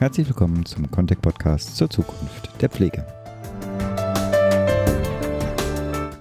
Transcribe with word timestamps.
Herzlich 0.00 0.26
willkommen 0.28 0.64
zum 0.64 0.90
Contact 0.90 1.20
Podcast 1.20 1.76
zur 1.76 1.90
Zukunft 1.90 2.50
der 2.62 2.70
Pflege. 2.70 3.04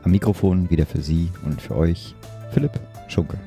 Am 0.03 0.11
Mikrofon 0.11 0.69
wieder 0.69 0.85
für 0.85 1.01
Sie 1.01 1.29
und 1.45 1.61
für 1.61 1.77
euch 1.77 2.13
Philipp 2.51 2.77
Schunke. 3.07 3.39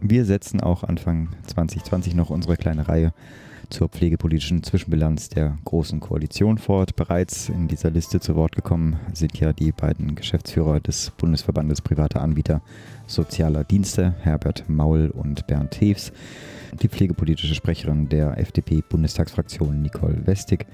Wir 0.00 0.24
setzen 0.24 0.62
auch 0.62 0.82
Anfang 0.82 1.28
2020 1.46 2.14
noch 2.14 2.30
unsere 2.30 2.56
kleine 2.56 2.88
Reihe 2.88 3.12
zur 3.70 3.88
pflegepolitischen 3.88 4.62
Zwischenbilanz 4.62 5.28
der 5.28 5.58
Großen 5.64 6.00
Koalition 6.00 6.58
fort. 6.58 6.96
Bereits 6.96 7.48
in 7.48 7.68
dieser 7.68 7.90
Liste 7.90 8.20
zu 8.20 8.34
Wort 8.36 8.56
gekommen 8.56 8.98
sind 9.12 9.38
ja 9.38 9.52
die 9.52 9.72
beiden 9.72 10.14
Geschäftsführer 10.14 10.80
des 10.80 11.12
Bundesverbandes 11.16 11.82
privater 11.82 12.20
Anbieter 12.20 12.62
sozialer 13.06 13.64
Dienste, 13.64 14.14
Herbert 14.20 14.68
Maul 14.68 15.10
und 15.10 15.46
Bernd 15.46 15.80
Heves 15.80 16.12
die 16.82 16.88
pflegepolitische 16.88 17.54
Sprecherin 17.54 18.08
der 18.08 18.36
FDP-Bundestagsfraktion 18.38 19.82
Nicole 19.82 20.26
Westig, 20.26 20.66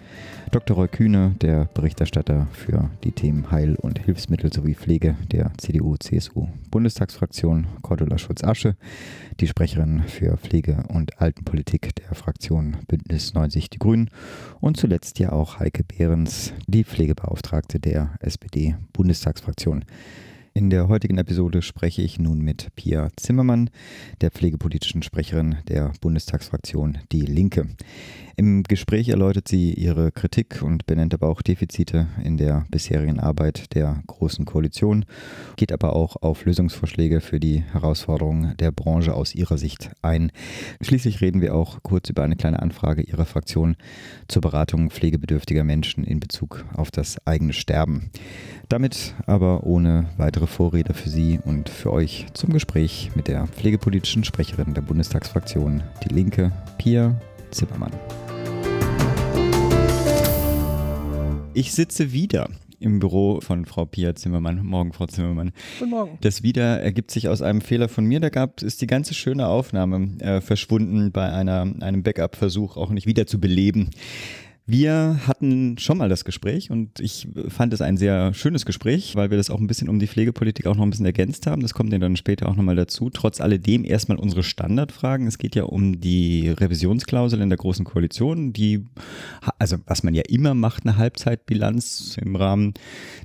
Dr. 0.51 0.77
Roy 0.77 0.89
Kühne, 0.89 1.35
der 1.41 1.65
Berichterstatter 1.67 2.49
für 2.53 2.91
die 3.03 3.13
Themen 3.13 3.51
Heil- 3.51 3.77
und 3.77 3.99
Hilfsmittel 3.99 4.53
sowie 4.53 4.75
Pflege 4.75 5.17
der 5.33 5.53
CDU-CSU-Bundestagsfraktion 5.57 7.67
Cordula 7.83 8.19
Schulz-Asche, 8.19 8.77
die 9.41 9.47
Sprecherin 9.47 10.03
für 10.03 10.37
Pflege- 10.37 10.85
und 10.89 11.19
Altenpolitik 11.21 11.95
der 11.97 12.15
Fraktion 12.15 12.77
Bündnis 12.85 13.35
90 13.35 13.71
Die 13.71 13.79
Grünen 13.79 14.11
und 14.61 14.77
zuletzt 14.77 15.19
ja 15.19 15.33
auch 15.33 15.59
Heike 15.59 15.85
Behrens, 15.85 16.53
die 16.67 16.85
Pflegebeauftragte 16.85 17.81
der 17.81 18.15
SPD-Bundestagsfraktion. 18.21 19.85
In 20.57 20.71
der 20.71 20.87
heutigen 20.87 21.19
Episode 21.19 21.63
spreche 21.63 22.03
ich 22.03 22.21
nun 22.21 22.39
mit 22.39 22.69
Pia 22.77 23.09
Zimmermann, 23.17 23.71
der 24.21 24.31
pflegepolitischen 24.31 25.03
Sprecherin 25.03 25.57
der 25.67 25.93
Bundestagsfraktion 26.01 26.99
Die 27.11 27.23
Linke. 27.23 27.67
Im 28.37 28.65
Gespräch 28.65 29.09
erläutert 29.11 29.47
sie 29.47 29.73
ihre 29.75 30.11
Kritik 30.11 30.61
und 30.63 30.87
benennt 30.87 31.15
aber 31.15 31.29
auch 31.29 31.41
Defizite 31.41 32.09
in 32.23 32.37
der 32.37 32.67
bisherigen 32.69 33.21
Arbeit 33.21 33.75
der 33.75 34.03
Großen 34.09 34.45
Koalition, 34.45 35.05
geht 35.57 35.71
aber 35.71 35.95
auch 35.95 36.17
auf 36.17 36.45
Lösungsvorschläge 36.45 37.21
für 37.21 37.39
die 37.39 37.61
Herausforderungen 37.61 38.57
der 38.57 38.73
Branche 38.73 39.15
aus 39.15 39.35
ihrer 39.35 39.57
Sicht 39.57 39.91
ein. 40.03 40.33
Schließlich 40.81 41.21
reden 41.21 41.43
wir 41.43 41.55
auch 41.55 41.83
kurz 41.83 42.11
über 42.11 42.25
eine 42.25 42.35
kleine 42.35 42.61
Anfrage 42.61 43.03
ihrer 43.03 43.25
Fraktion 43.25 43.77
zur 44.27 44.43
Beratung 44.43 44.91
pflegebedürftiger 44.91 45.63
Menschen 45.63 46.03
in 46.03 46.19
Bezug 46.19 46.65
auf 46.75 46.91
das 46.91 47.25
eigene 47.27 47.53
Sterben. 47.53 48.11
Damit 48.69 49.15
aber 49.27 49.65
ohne 49.65 50.09
weitere 50.17 50.49
Vorrede 50.49 50.95
für 50.95 51.09
Sie 51.09 51.39
und 51.45 51.69
für 51.69 51.93
euch 51.93 52.27
zum 52.35 52.53
Gespräch 52.53 53.13
mit 53.15 53.29
der 53.29 53.47
pflegepolitischen 53.47 54.25
Sprecherin 54.25 54.75
der 54.75 54.83
Bundestagsfraktion 54.83 55.85
Die 56.03 56.13
Linke, 56.13 56.51
Pia 56.79 57.15
Zimmermann. 57.55 57.93
Ich 61.57 61.73
sitze 61.73 62.13
wieder 62.13 62.49
im 62.81 62.99
Büro 62.99 63.41
von 63.41 63.65
Frau 63.65 63.85
Pia 63.85 64.17
Zimmermann. 64.17 64.67
Morgen, 64.67 64.93
Frau 64.93 65.07
Zimmermann. 65.07 65.53
Guten 65.79 65.91
Morgen. 65.93 66.19
Das 66.21 66.43
wieder 66.43 66.81
ergibt 66.81 67.13
sich 67.13 67.29
aus 67.29 67.43
einem 67.43 67.61
Fehler 67.61 67.89
von 67.89 68.05
mir. 68.05 68.19
Da 68.19 68.29
gab 68.29 68.61
ist 68.61 68.83
die 68.83 68.89
ganze 68.89 69.15
schöne 69.15 69.47
Aufnahme 69.47 70.19
äh, 70.19 70.41
verschwunden 70.41 71.13
bei 71.13 71.33
einer, 71.33 71.73
einem 71.79 72.03
Backup-Versuch 72.03 72.77
auch 72.77 72.91
nicht 72.91 73.07
wieder 73.07 73.29
zu 73.29 73.39
beleben. 73.39 73.91
Wir 74.67 75.21
hatten 75.27 75.77
schon 75.77 75.99
mal 75.99 76.09
das 76.09 76.25
Gespräch 76.25 76.71
und 76.71 76.99
ich 76.99 77.29
fand 77.49 77.75
es 77.75 77.83
ein 77.83 77.99
sehr 77.99 78.33
schönes 78.33 78.65
Gespräch, 78.65 79.15
weil 79.15 79.29
wir 79.29 79.37
das 79.37 79.51
auch 79.51 79.61
ein 79.61 79.67
bisschen 79.67 79.91
um 79.91 79.99
die 79.99 80.07
Pflegepolitik 80.07 80.67
auch 80.67 80.75
noch 80.75 80.85
ein 80.85 80.89
bisschen 80.89 81.05
ergänzt 81.05 81.47
haben. 81.47 81.61
Das 81.61 81.75
kommt 81.75 81.93
ja 81.93 81.99
dann 81.99 82.17
später 82.17 82.49
auch 82.49 82.57
nochmal 82.57 82.75
dazu. 82.75 83.11
Trotz 83.11 83.43
alledem 83.43 83.85
erstmal 83.85 84.17
unsere 84.17 84.43
Standardfragen. 84.43 85.27
Es 85.27 85.37
geht 85.37 85.55
ja 85.55 85.65
um 85.65 86.01
die 86.01 86.49
Revisionsklausel 86.49 87.43
in 87.43 87.51
der 87.51 87.59
Großen 87.59 87.85
Koalition, 87.85 88.55
die, 88.55 88.87
also 89.59 89.77
was 89.85 90.03
man 90.03 90.15
ja 90.15 90.23
immer 90.31 90.55
macht, 90.55 90.87
eine 90.87 90.97
Halbzeitbilanz 90.97 92.17
im 92.19 92.35
Rahmen 92.35 92.73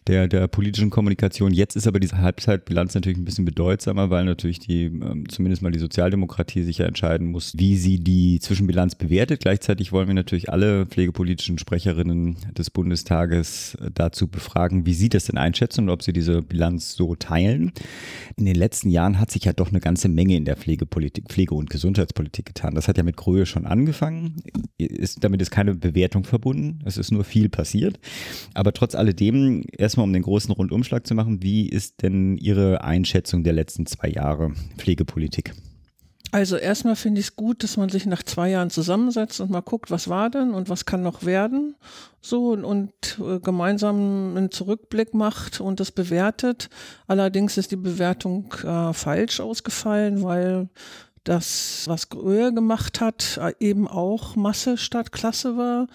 der, 0.08 0.28
der 0.28 0.50
politischen 0.50 0.90
Kommunikation. 0.90 1.54
Jetzt 1.54 1.78
ist 1.78 1.88
aber 1.88 2.02
diese 2.02 2.18
Halbzeitbilanz 2.18 2.96
natürlich 2.96 3.18
ein 3.18 3.24
bisschen 3.24 3.46
bedeutsamer, 3.46 4.10
weil 4.10 4.26
natürlich 4.26 4.60
die, 4.60 4.88
ähm, 4.88 5.24
zumindest 5.30 5.62
mal 5.62 5.72
die 5.72 5.80
Sozialdemokratie 5.80 6.64
sich 6.64 6.80
ja 6.80 6.86
entscheiden 6.86 7.32
muss, 7.32 7.54
wie 7.56 7.78
sie 7.78 7.98
die 8.04 8.42
Zwischenbilanz 8.42 8.96
bewertet. 8.96 9.40
Gleichzeitig 9.40 9.94
wollen 9.94 10.10
wir 10.10 10.16
natürlich 10.16 10.50
alle 10.50 10.86
Pflegepolitiker 10.86 11.29
politischen 11.30 11.60
Sprecherinnen 11.60 12.38
des 12.58 12.72
Bundestages 12.72 13.76
äh, 13.76 13.92
dazu 13.94 14.28
befragen, 14.28 14.88
wie 14.88 14.96
sie 14.96 15.10
das 15.10 15.26
denn 15.26 15.38
einschätzen 15.38 15.82
und 15.84 15.90
ob 15.92 16.02
sie 16.02 16.12
diese 16.12 16.42
Bilanz 16.42 16.96
so 16.96 17.14
teilen. 17.14 17.72
In 18.36 18.46
den 18.46 18.56
letzten 18.56 18.90
Jahren 18.90 19.20
hat 19.20 19.30
sich 19.30 19.46
ja 19.46 19.54
doch 19.54 19.70
eine 19.70 19.80
ganze 19.80 20.10
Menge 20.10 20.36
in 20.36 20.46
der 20.46 20.58
Pflegepolitik, 20.58 21.26
Pflege- 21.30 21.54
und 21.54 21.70
Gesundheitspolitik 21.70 22.48
getan. 22.48 22.74
Das 22.74 22.88
hat 22.88 22.98
ja 22.98 23.04
mit 23.04 23.16
Gröhe 23.16 23.46
schon 23.46 23.68
angefangen. 23.68 24.42
Ist, 24.80 25.24
damit 25.24 25.40
ist 25.40 25.52
keine 25.52 25.76
Bewertung 25.76 26.24
verbunden. 26.24 26.80
Es 26.84 26.98
ist 26.98 27.12
nur 27.12 27.24
viel 27.24 27.48
passiert. 27.48 28.00
Aber 28.56 28.74
trotz 28.74 28.96
alledem, 28.96 29.62
erstmal 29.78 30.06
um 30.06 30.14
den 30.14 30.24
großen 30.24 30.52
Rundumschlag 30.52 31.06
zu 31.06 31.14
machen, 31.14 31.44
wie 31.44 31.70
ist 31.70 32.02
denn 32.02 32.40
Ihre 32.40 32.84
Einschätzung 32.84 33.44
der 33.44 33.54
letzten 33.54 33.86
zwei 33.86 34.10
Jahre 34.10 34.52
Pflegepolitik? 34.78 35.54
Also 36.32 36.58
erstmal 36.58 36.96
finde 36.96 37.22
ich 37.22 37.28
es 37.28 37.36
gut, 37.36 37.64
dass 37.64 37.78
man 37.78 37.90
sich 37.90 38.06
nach 38.06 38.22
zwei 38.22 38.50
Jahren 38.50 38.70
zusammensetzt 38.70 39.40
und 39.40 39.50
mal 39.50 39.62
guckt, 39.62 39.90
was 39.90 40.08
war 40.10 40.30
denn 40.30 40.54
und 40.54 40.70
was 40.70 40.86
kann 40.86 41.02
noch 41.02 41.24
werden. 41.24 41.76
So 42.22 42.50
und, 42.50 42.64
und 42.64 42.92
äh, 43.20 43.40
gemeinsam 43.40 44.36
einen 44.38 44.52
Zurückblick 44.52 45.14
macht 45.14 45.60
und 45.60 45.80
das 45.80 45.92
bewertet. 45.92 46.70
Allerdings 47.08 47.58
ist 47.58 47.72
die 47.72 47.78
Bewertung 47.78 48.54
äh, 48.64 48.94
falsch 48.94 49.40
ausgefallen, 49.40 50.22
weil 50.22 50.70
das, 51.24 51.84
was 51.88 52.10
Gröhe 52.10 52.54
gemacht 52.54 53.02
hat, 53.02 53.40
äh, 53.42 53.54
eben 53.60 53.88
auch 53.88 54.36
Masse 54.36 54.78
statt 54.78 55.12
Klasse 55.12 55.58
war 55.58 55.88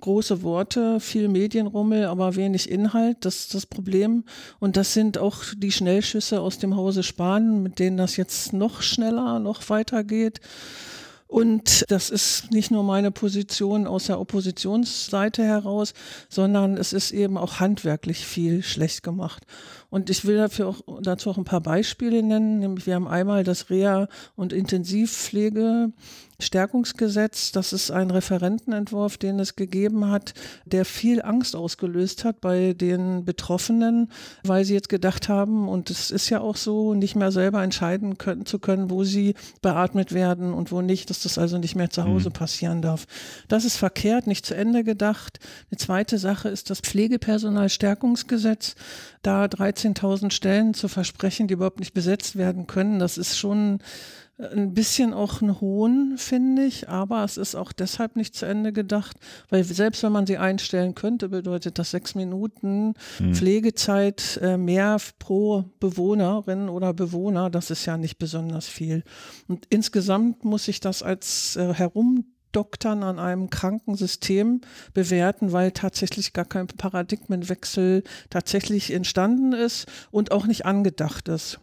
große 0.00 0.42
Worte, 0.42 1.00
viel 1.00 1.28
Medienrummel, 1.28 2.06
aber 2.06 2.36
wenig 2.36 2.70
Inhalt. 2.70 3.18
Das 3.24 3.36
ist 3.36 3.54
das 3.54 3.66
Problem. 3.66 4.24
Und 4.58 4.76
das 4.76 4.94
sind 4.94 5.18
auch 5.18 5.42
die 5.56 5.72
Schnellschüsse 5.72 6.40
aus 6.40 6.58
dem 6.58 6.76
Hause 6.76 7.02
Spahn, 7.02 7.62
mit 7.62 7.78
denen 7.78 7.96
das 7.96 8.16
jetzt 8.16 8.52
noch 8.52 8.82
schneller, 8.82 9.38
noch 9.38 9.68
weitergeht. 9.68 10.40
Und 11.28 11.84
das 11.88 12.10
ist 12.10 12.52
nicht 12.52 12.70
nur 12.70 12.84
meine 12.84 13.10
Position 13.10 13.86
aus 13.86 14.06
der 14.06 14.20
Oppositionsseite 14.20 15.42
heraus, 15.42 15.92
sondern 16.28 16.76
es 16.76 16.92
ist 16.92 17.10
eben 17.10 17.36
auch 17.36 17.58
handwerklich 17.58 18.24
viel 18.24 18.62
schlecht 18.62 19.02
gemacht. 19.02 19.44
Und 19.90 20.08
ich 20.08 20.24
will 20.24 20.36
dafür 20.36 20.68
auch, 20.68 20.80
dazu 21.02 21.30
auch 21.30 21.36
ein 21.36 21.44
paar 21.44 21.60
Beispiele 21.60 22.22
nennen. 22.22 22.60
Nämlich 22.60 22.86
wir 22.86 22.94
haben 22.94 23.08
einmal 23.08 23.42
das 23.42 23.70
Reha- 23.70 24.08
und 24.36 24.52
Intensivpflege 24.52 25.92
Stärkungsgesetz, 26.38 27.52
das 27.52 27.72
ist 27.72 27.90
ein 27.90 28.10
Referentenentwurf, 28.10 29.16
den 29.16 29.38
es 29.38 29.56
gegeben 29.56 30.10
hat, 30.10 30.34
der 30.66 30.84
viel 30.84 31.22
Angst 31.22 31.56
ausgelöst 31.56 32.24
hat 32.24 32.40
bei 32.40 32.74
den 32.74 33.24
Betroffenen, 33.24 34.10
weil 34.44 34.64
sie 34.64 34.74
jetzt 34.74 34.88
gedacht 34.88 35.28
haben, 35.28 35.68
und 35.68 35.90
es 35.90 36.10
ist 36.10 36.28
ja 36.28 36.40
auch 36.40 36.56
so, 36.56 36.94
nicht 36.94 37.16
mehr 37.16 37.32
selber 37.32 37.62
entscheiden 37.62 38.18
können, 38.18 38.44
zu 38.44 38.58
können, 38.58 38.90
wo 38.90 39.04
sie 39.04 39.34
beatmet 39.62 40.12
werden 40.12 40.52
und 40.52 40.72
wo 40.72 40.82
nicht, 40.82 41.10
dass 41.10 41.22
das 41.22 41.38
also 41.38 41.58
nicht 41.58 41.74
mehr 41.74 41.90
zu 41.90 42.04
Hause 42.04 42.28
mhm. 42.28 42.34
passieren 42.34 42.82
darf. 42.82 43.06
Das 43.48 43.64
ist 43.64 43.76
verkehrt, 43.76 44.26
nicht 44.26 44.44
zu 44.44 44.54
Ende 44.54 44.84
gedacht. 44.84 45.38
Eine 45.70 45.78
zweite 45.78 46.18
Sache 46.18 46.48
ist 46.48 46.70
das 46.70 46.80
Pflegepersonalstärkungsgesetz. 46.80 48.74
Da 49.22 49.46
13.000 49.46 50.30
Stellen 50.30 50.74
zu 50.74 50.88
versprechen, 50.88 51.48
die 51.48 51.54
überhaupt 51.54 51.80
nicht 51.80 51.94
besetzt 51.94 52.36
werden 52.36 52.66
können, 52.66 52.98
das 52.98 53.18
ist 53.18 53.38
schon 53.38 53.80
ein 54.38 54.74
bisschen 54.74 55.14
auch 55.14 55.40
ein 55.40 55.60
Hohn, 55.60 56.14
finde 56.18 56.64
ich, 56.64 56.88
aber 56.88 57.24
es 57.24 57.38
ist 57.38 57.54
auch 57.54 57.72
deshalb 57.72 58.16
nicht 58.16 58.34
zu 58.34 58.44
Ende 58.44 58.72
gedacht, 58.72 59.16
weil 59.48 59.64
selbst 59.64 60.02
wenn 60.02 60.12
man 60.12 60.26
sie 60.26 60.36
einstellen 60.36 60.94
könnte, 60.94 61.30
bedeutet 61.30 61.78
das 61.78 61.90
sechs 61.90 62.14
Minuten 62.14 62.94
mhm. 63.18 63.34
Pflegezeit 63.34 64.38
äh, 64.42 64.58
mehr 64.58 64.98
pro 65.18 65.64
Bewohnerin 65.80 66.68
oder 66.68 66.92
Bewohner. 66.92 67.48
Das 67.48 67.70
ist 67.70 67.86
ja 67.86 67.96
nicht 67.96 68.18
besonders 68.18 68.66
viel. 68.66 69.04
Und 69.48 69.66
insgesamt 69.70 70.44
muss 70.44 70.68
ich 70.68 70.80
das 70.80 71.02
als 71.02 71.56
äh, 71.56 71.72
Herumdoktern 71.72 73.02
an 73.02 73.18
einem 73.18 73.48
kranken 73.48 73.94
System 73.94 74.60
bewerten, 74.92 75.52
weil 75.52 75.72
tatsächlich 75.72 76.34
gar 76.34 76.44
kein 76.44 76.66
Paradigmenwechsel 76.66 78.02
tatsächlich 78.28 78.92
entstanden 78.92 79.54
ist 79.54 79.86
und 80.10 80.30
auch 80.30 80.46
nicht 80.46 80.66
angedacht 80.66 81.28
ist. 81.28 81.58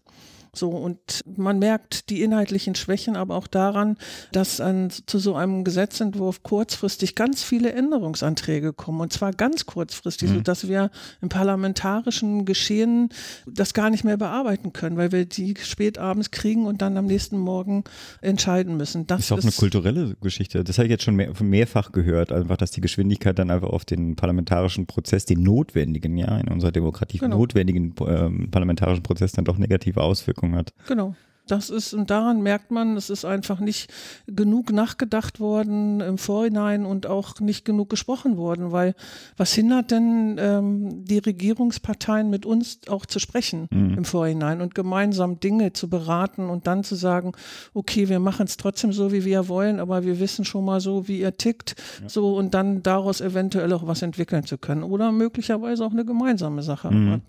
So, 0.56 0.70
und 0.70 1.24
man 1.36 1.58
merkt 1.58 2.12
die 2.12 2.22
inhaltlichen 2.22 2.76
Schwächen 2.76 3.16
aber 3.16 3.36
auch 3.36 3.48
daran, 3.48 3.98
dass 4.32 4.62
an, 4.62 4.92
zu 4.92 5.18
so 5.18 5.34
einem 5.34 5.64
Gesetzentwurf 5.64 6.44
kurzfristig 6.44 7.16
ganz 7.16 7.42
viele 7.42 7.74
Änderungsanträge 7.74 8.72
kommen. 8.72 9.02
Und 9.02 9.12
zwar 9.12 9.32
ganz 9.32 9.66
kurzfristig, 9.66 10.30
mhm. 10.30 10.36
sodass 10.36 10.68
wir 10.68 10.92
im 11.22 11.30
parlamentarischen 11.30 12.46
Geschehen 12.46 13.10
das 13.48 13.74
gar 13.74 13.90
nicht 13.90 14.04
mehr 14.04 14.18
bearbeiten 14.18 14.74
können, 14.74 14.96
weil 14.96 15.12
wir 15.12 15.26
die 15.26 15.56
spät 15.60 15.98
abends 15.98 16.30
kriegen 16.30 16.68
und 16.68 16.84
dann 16.84 16.98
am 16.98 17.08
nächsten 17.08 17.40
Morgen 17.40 17.84
entscheiden 18.22 18.78
müssen. 18.78 19.08
Das 19.08 19.22
ist 19.22 19.32
auch 19.32 19.40
ist 19.40 19.46
eine 19.46 19.54
kulturelle 19.54 20.16
Geschichte. 20.22 20.64
Das 20.64 20.78
habe 20.78 20.86
ich 20.86 20.92
jetzt 20.92 21.04
schon 21.04 21.16
mehr, 21.16 21.32
mehrfach 21.42 21.92
gehört, 21.92 22.32
einfach, 22.32 22.58
dass 22.58 22.70
die 22.70 22.82
Geschwindigkeit 22.82 23.40
dann 23.40 23.50
einfach 23.50 23.70
auf 23.70 23.86
den 23.86 24.16
parlamentarischen 24.16 24.86
Prozess, 24.86 25.26
den 25.26 25.42
notwendigen, 25.42 26.16
ja, 26.16 26.38
in 26.38 26.48
unserer 26.50 26.72
Demokratie 26.72 27.18
genau. 27.18 27.38
notwendigen 27.38 27.96
ähm, 28.06 28.52
parlamentarischen 28.52 29.02
Prozess 29.02 29.32
dann 29.32 29.46
doch 29.46 29.58
negative 29.58 30.02
Auswirkungen 30.02 30.43
Wirkung 30.44 30.56
hat. 30.56 30.74
Genau. 30.88 31.16
Das 31.46 31.70
ist, 31.70 31.94
und 31.94 32.10
daran 32.10 32.42
merkt 32.42 32.72
man, 32.72 32.96
es 32.96 33.10
ist 33.10 33.26
einfach 33.26 33.60
nicht 33.60 33.92
genug 34.28 34.72
nachgedacht 34.72 35.42
worden 35.42 36.00
im 36.00 36.18
Vorhinein 36.18 36.86
und 36.86 37.06
auch 37.06 37.42
nicht 37.42 37.66
genug 37.66 37.90
gesprochen 37.90 38.38
worden, 38.38 38.72
weil 38.72 38.96
was 39.36 39.52
hindert 39.52 39.92
denn 39.92 40.38
ähm, 40.40 41.04
die 41.04 41.18
Regierungsparteien 41.18 42.30
mit 42.30 42.46
uns 42.46 42.80
auch 42.88 43.06
zu 43.06 43.20
sprechen 43.20 43.68
mhm. 43.72 43.98
im 43.98 44.06
Vorhinein 44.06 44.62
und 44.62 44.74
gemeinsam 44.74 45.42
Dinge 45.42 45.74
zu 45.74 45.90
beraten 45.90 46.50
und 46.50 46.66
dann 46.66 46.86
zu 46.86 46.96
sagen, 46.96 47.34
okay, 47.74 48.08
wir 48.08 48.22
machen 48.22 48.46
es 48.46 48.56
trotzdem 48.56 48.94
so, 48.94 49.12
wie 49.12 49.26
wir 49.26 49.50
wollen, 49.50 49.82
aber 49.82 50.06
wir 50.06 50.22
wissen 50.22 50.46
schon 50.46 50.64
mal 50.64 50.80
so, 50.80 51.10
wie 51.10 51.20
ihr 51.20 51.36
tickt, 51.36 51.76
ja. 52.02 52.08
so 52.08 52.38
und 52.38 52.54
dann 52.54 52.84
daraus 52.84 53.20
eventuell 53.20 53.74
auch 53.74 53.86
was 53.86 54.02
entwickeln 54.02 54.46
zu 54.46 54.58
können 54.58 54.84
oder 54.84 55.12
möglicherweise 55.12 55.86
auch 55.86 55.92
eine 55.92 56.06
gemeinsame 56.06 56.64
Sache. 56.64 56.90
Mhm. 56.90 57.22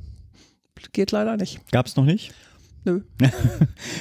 Geht 0.93 1.11
leider 1.11 1.37
nicht. 1.37 1.61
Gab 1.73 1.87
es 1.87 1.97
noch 1.97 2.05
nicht? 2.05 2.33
Nö. 2.85 3.01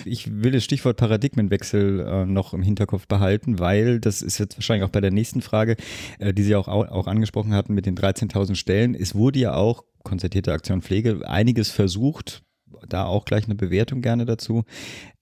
ich 0.06 0.30
will 0.44 0.51
das 0.51 0.63
Stichwort 0.63 0.97
Paradigmenwechsel 0.97 2.00
äh, 2.01 2.25
noch 2.25 2.53
im 2.53 2.62
Hinterkopf 2.62 3.07
behalten, 3.07 3.59
weil 3.59 4.00
das 4.00 4.21
ist 4.21 4.38
jetzt 4.38 4.57
wahrscheinlich 4.57 4.85
auch 4.85 4.91
bei 4.91 5.01
der 5.01 5.12
nächsten 5.12 5.41
Frage, 5.41 5.77
äh, 6.19 6.33
die 6.33 6.44
Sie 6.44 6.56
auch, 6.56 6.68
auch 6.68 7.07
angesprochen 7.07 7.53
hatten 7.53 7.74
mit 7.74 7.85
den 7.85 7.95
13.000 7.95 8.56
Stellen. 8.56 8.95
Es 8.95 9.15
wurde 9.15 9.39
ja 9.39 9.56
auch, 9.56 9.83
konzertierte 10.03 10.51
Aktion 10.51 10.81
Pflege, 10.81 11.27
einiges 11.27 11.69
versucht, 11.69 12.44
da 12.88 13.06
auch 13.06 13.24
gleich 13.25 13.45
eine 13.45 13.56
Bewertung 13.56 14.01
gerne 14.01 14.25
dazu. 14.25 14.63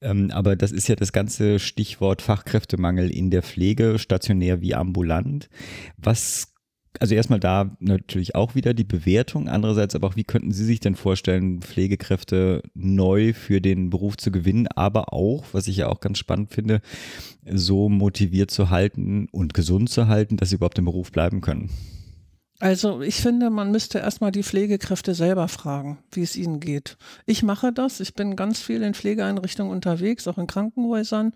Ähm, 0.02 0.32
aber 0.32 0.56
das 0.56 0.72
ist 0.72 0.88
ja 0.88 0.96
das 0.96 1.12
ganze 1.12 1.60
Stichwort 1.60 2.22
Fachkräftemangel 2.22 3.12
in 3.12 3.30
der 3.30 3.44
Pflege, 3.44 4.00
stationär 4.00 4.62
wie 4.62 4.74
ambulant. 4.74 5.50
Was 5.98 6.54
also 7.00 7.16
erstmal 7.16 7.40
da 7.40 7.76
natürlich 7.80 8.36
auch 8.36 8.56
wieder 8.56 8.74
die 8.74 8.84
Bewertung. 8.84 9.48
Andererseits 9.48 9.96
aber 9.96 10.08
auch, 10.08 10.16
wie 10.16 10.24
könnten 10.24 10.52
Sie 10.52 10.66
sich 10.66 10.80
denn 10.80 10.96
vorstellen, 10.96 11.62
Pflegekräfte 11.62 12.64
neu 12.74 13.34
für 13.34 13.62
den 13.62 13.90
Beruf 13.90 14.18
zu 14.18 14.32
gewinnen, 14.32 14.68
aber 14.68 15.14
auch, 15.14 15.46
was 15.54 15.68
ich 15.68 15.78
ja 15.78 15.88
auch 15.88 16.00
ganz 16.00 16.18
spannend 16.18 16.52
finde, 16.52 16.82
so 17.46 17.90
motiviert 17.90 18.52
zu 18.52 18.70
halten 18.70 19.28
und 19.32 19.54
gesund 19.54 19.90
zu 19.90 20.08
halten, 20.08 20.38
dass 20.38 20.50
sie 20.50 20.56
überhaupt 20.56 20.78
im 20.78 20.86
Beruf 20.86 21.12
bleiben 21.12 21.42
können? 21.42 21.70
Also 22.62 23.02
ich 23.02 23.16
finde, 23.16 23.50
man 23.50 23.72
müsste 23.72 23.98
erstmal 23.98 24.32
die 24.32 24.44
Pflegekräfte 24.44 25.16
selber 25.16 25.48
fragen, 25.48 25.98
wie 26.12 26.22
es 26.22 26.36
ihnen 26.36 26.60
geht. 26.60 26.96
Ich 27.26 27.42
mache 27.42 27.74
das. 27.74 28.00
Ich 28.00 28.14
bin 28.14 28.36
ganz 28.36 28.60
viel 28.60 28.84
in 28.84 28.94
Pflegeeinrichtungen 28.94 29.74
unterwegs, 29.74 30.28
auch 30.28 30.38
in 30.38 30.46
Krankenhäusern. 30.46 31.34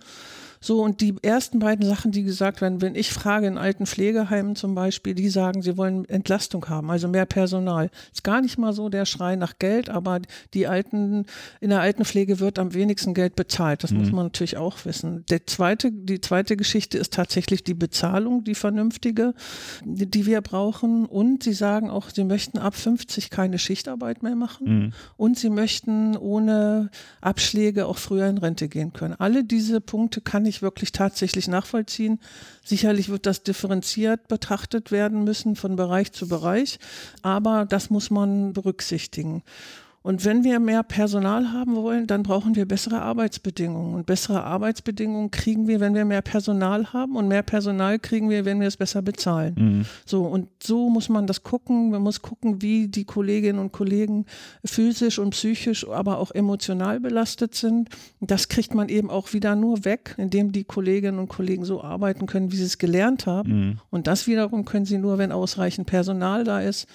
So, 0.65 0.81
und 0.81 0.99
die 0.99 1.13
ersten 1.21 1.59
beiden 1.59 1.85
Sachen, 1.85 2.11
die 2.11 2.23
gesagt 2.23 2.59
werden, 2.59 2.81
wenn 2.81 2.95
ich 2.95 3.13
frage 3.13 3.45
in 3.45 3.59
alten 3.59 3.85
Pflegeheimen 3.85 4.55
zum 4.55 4.73
Beispiel, 4.73 5.13
die 5.13 5.29
sagen, 5.29 5.61
sie 5.61 5.77
wollen 5.77 6.05
Entlastung 6.09 6.67
haben, 6.69 6.89
also 6.89 7.07
mehr 7.07 7.27
Personal. 7.27 7.91
Ist 8.11 8.23
gar 8.23 8.41
nicht 8.41 8.57
mal 8.57 8.73
so 8.73 8.89
der 8.89 9.05
Schrei 9.05 9.35
nach 9.35 9.59
Geld, 9.59 9.89
aber 9.89 10.21
die 10.55 10.65
alten, 10.65 11.27
in 11.61 11.69
der 11.69 11.81
Altenpflege 11.81 12.39
wird 12.39 12.57
am 12.57 12.73
wenigsten 12.73 13.13
Geld 13.13 13.35
bezahlt. 13.35 13.83
Das 13.83 13.91
mhm. 13.91 13.99
muss 13.99 14.11
man 14.11 14.25
natürlich 14.25 14.57
auch 14.57 14.83
wissen. 14.85 15.23
Der 15.29 15.45
zweite, 15.45 15.91
die 15.91 16.19
zweite 16.19 16.57
Geschichte 16.57 16.97
ist 16.97 17.13
tatsächlich 17.13 17.63
die 17.63 17.75
Bezahlung, 17.75 18.43
die 18.43 18.55
vernünftige, 18.55 19.35
die, 19.83 20.09
die 20.09 20.25
wir 20.25 20.41
brauchen. 20.41 21.05
Und 21.05 21.43
sie 21.43 21.53
sagen 21.53 21.91
auch, 21.91 22.09
sie 22.09 22.23
möchten 22.23 22.57
ab 22.57 22.73
50 22.73 23.29
keine 23.29 23.59
Schichtarbeit 23.59 24.23
mehr 24.23 24.35
machen. 24.35 24.67
Mhm. 24.67 24.93
Und 25.15 25.37
sie 25.37 25.51
möchten 25.51 26.17
ohne 26.17 26.89
Abschläge 27.21 27.85
auch 27.85 27.99
früher 27.99 28.25
in 28.25 28.39
Rente 28.39 28.67
gehen 28.67 28.93
können. 28.93 29.13
Alle 29.19 29.43
diese 29.43 29.79
Punkte 29.79 30.21
kann 30.21 30.47
ich 30.47 30.54
ich 30.55 30.61
wirklich 30.61 30.91
tatsächlich 30.91 31.47
nachvollziehen. 31.47 32.19
Sicherlich 32.63 33.09
wird 33.09 33.25
das 33.25 33.43
differenziert 33.43 34.27
betrachtet 34.27 34.91
werden 34.91 35.23
müssen 35.23 35.55
von 35.55 35.75
Bereich 35.75 36.11
zu 36.11 36.27
Bereich, 36.27 36.79
aber 37.21 37.65
das 37.65 37.89
muss 37.89 38.09
man 38.09 38.53
berücksichtigen. 38.53 39.43
Und 40.05 40.23
wenn 40.23 40.43
wir 40.43 40.59
mehr 40.59 40.83
Personal 40.83 41.51
haben 41.51 41.75
wollen, 41.75 42.05
dann 42.05 42.21
brauchen 42.21 42.55
wir 42.55 42.67
bessere 42.67 43.01
Arbeitsbedingungen. 43.01 43.95
Und 43.95 44.05
bessere 44.05 44.43
Arbeitsbedingungen 44.43 45.31
kriegen 45.31 45.67
wir, 45.67 45.79
wenn 45.79 45.95
wir 45.95 46.05
mehr 46.05 46.21
Personal 46.21 46.93
haben. 46.93 47.15
Und 47.15 47.27
mehr 47.27 47.41
Personal 47.41 47.97
kriegen 47.97 48.29
wir, 48.29 48.45
wenn 48.45 48.59
wir 48.59 48.67
es 48.67 48.77
besser 48.77 49.01
bezahlen. 49.01 49.55
Mhm. 49.57 49.85
So, 50.05 50.25
und 50.25 50.47
so 50.61 50.91
muss 50.91 51.09
man 51.09 51.25
das 51.25 51.41
gucken. 51.41 51.89
Man 51.89 52.03
muss 52.03 52.21
gucken, 52.21 52.61
wie 52.61 52.87
die 52.87 53.05
Kolleginnen 53.05 53.57
und 53.57 53.71
Kollegen 53.71 54.27
physisch 54.63 55.17
und 55.17 55.31
psychisch, 55.31 55.89
aber 55.89 56.19
auch 56.19 56.29
emotional 56.29 56.99
belastet 56.99 57.55
sind. 57.55 57.89
Das 58.21 58.47
kriegt 58.47 58.75
man 58.75 58.89
eben 58.89 59.09
auch 59.09 59.33
wieder 59.33 59.55
nur 59.55 59.85
weg, 59.85 60.13
indem 60.19 60.51
die 60.51 60.65
Kolleginnen 60.65 61.17
und 61.17 61.29
Kollegen 61.29 61.65
so 61.65 61.83
arbeiten 61.83 62.27
können, 62.27 62.51
wie 62.51 62.57
sie 62.57 62.65
es 62.65 62.77
gelernt 62.77 63.25
haben. 63.25 63.49
Mhm. 63.49 63.77
Und 63.89 64.05
das 64.05 64.27
wiederum 64.27 64.65
können 64.65 64.85
sie 64.85 64.99
nur, 64.99 65.17
wenn 65.17 65.31
ausreichend 65.31 65.87
Personal 65.87 66.43
da 66.43 66.61
ist. 66.61 66.87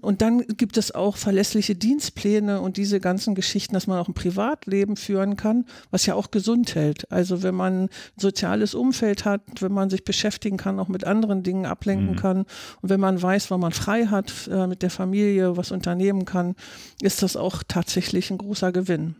Und 0.00 0.22
dann 0.22 0.46
gibt 0.46 0.76
es 0.76 0.94
auch 0.94 1.16
verlässliche 1.16 1.74
Dienstpläne 1.74 2.60
und 2.60 2.76
diese 2.76 3.00
ganzen 3.00 3.34
Geschichten, 3.34 3.74
dass 3.74 3.86
man 3.86 3.98
auch 3.98 4.08
ein 4.08 4.14
Privatleben 4.14 4.96
führen 4.96 5.36
kann, 5.36 5.64
was 5.90 6.06
ja 6.06 6.14
auch 6.14 6.30
gesund 6.30 6.74
hält. 6.74 7.10
Also 7.10 7.42
wenn 7.42 7.54
man 7.54 7.84
ein 7.84 7.88
soziales 8.16 8.74
Umfeld 8.74 9.24
hat, 9.24 9.42
wenn 9.60 9.72
man 9.72 9.90
sich 9.90 10.04
beschäftigen 10.04 10.56
kann, 10.56 10.78
auch 10.78 10.88
mit 10.88 11.04
anderen 11.04 11.42
Dingen 11.42 11.66
ablenken 11.66 12.12
mhm. 12.12 12.16
kann 12.16 12.38
und 12.82 12.90
wenn 12.90 13.00
man 13.00 13.20
weiß, 13.20 13.50
wann 13.50 13.60
man 13.60 13.72
frei 13.72 14.06
hat, 14.06 14.48
äh, 14.50 14.66
mit 14.66 14.82
der 14.82 14.90
Familie 14.90 15.56
was 15.56 15.72
unternehmen 15.72 16.24
kann, 16.24 16.54
ist 17.00 17.22
das 17.22 17.36
auch 17.36 17.62
tatsächlich 17.66 18.30
ein 18.30 18.38
großer 18.38 18.72
Gewinn. 18.72 19.16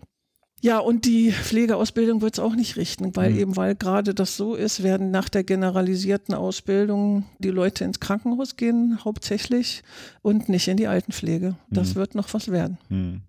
Ja, 0.67 0.81
und 0.81 1.05
die 1.05 1.31
Pflegeausbildung 1.31 2.23
wird 2.23 2.35
es 2.35 2.41
auch 2.41 2.57
nicht 2.57 2.75
richten, 2.75 3.15
weil 3.15 3.31
mhm. 3.31 3.39
eben, 3.39 3.57
weil 3.57 3.77
gerade 3.77 4.15
das 4.15 4.37
so 4.37 4.57
ist, 4.57 4.83
werden 4.83 5.13
nach 5.13 5.29
der 5.29 5.45
generalisierten 5.45 6.35
Ausbildung 6.35 7.25
die 7.39 7.51
Leute 7.51 7.85
ins 7.85 8.01
Krankenhaus 8.01 8.57
gehen, 8.57 8.99
hauptsächlich, 9.05 9.85
und 10.23 10.49
nicht 10.49 10.67
in 10.67 10.77
die 10.77 10.89
Altenpflege. 10.89 11.55
Das 11.71 11.91
mhm. 11.91 11.95
wird 12.01 12.17
noch 12.17 12.35
was 12.35 12.51
werden. 12.51 12.79
Mhm. 12.89 13.21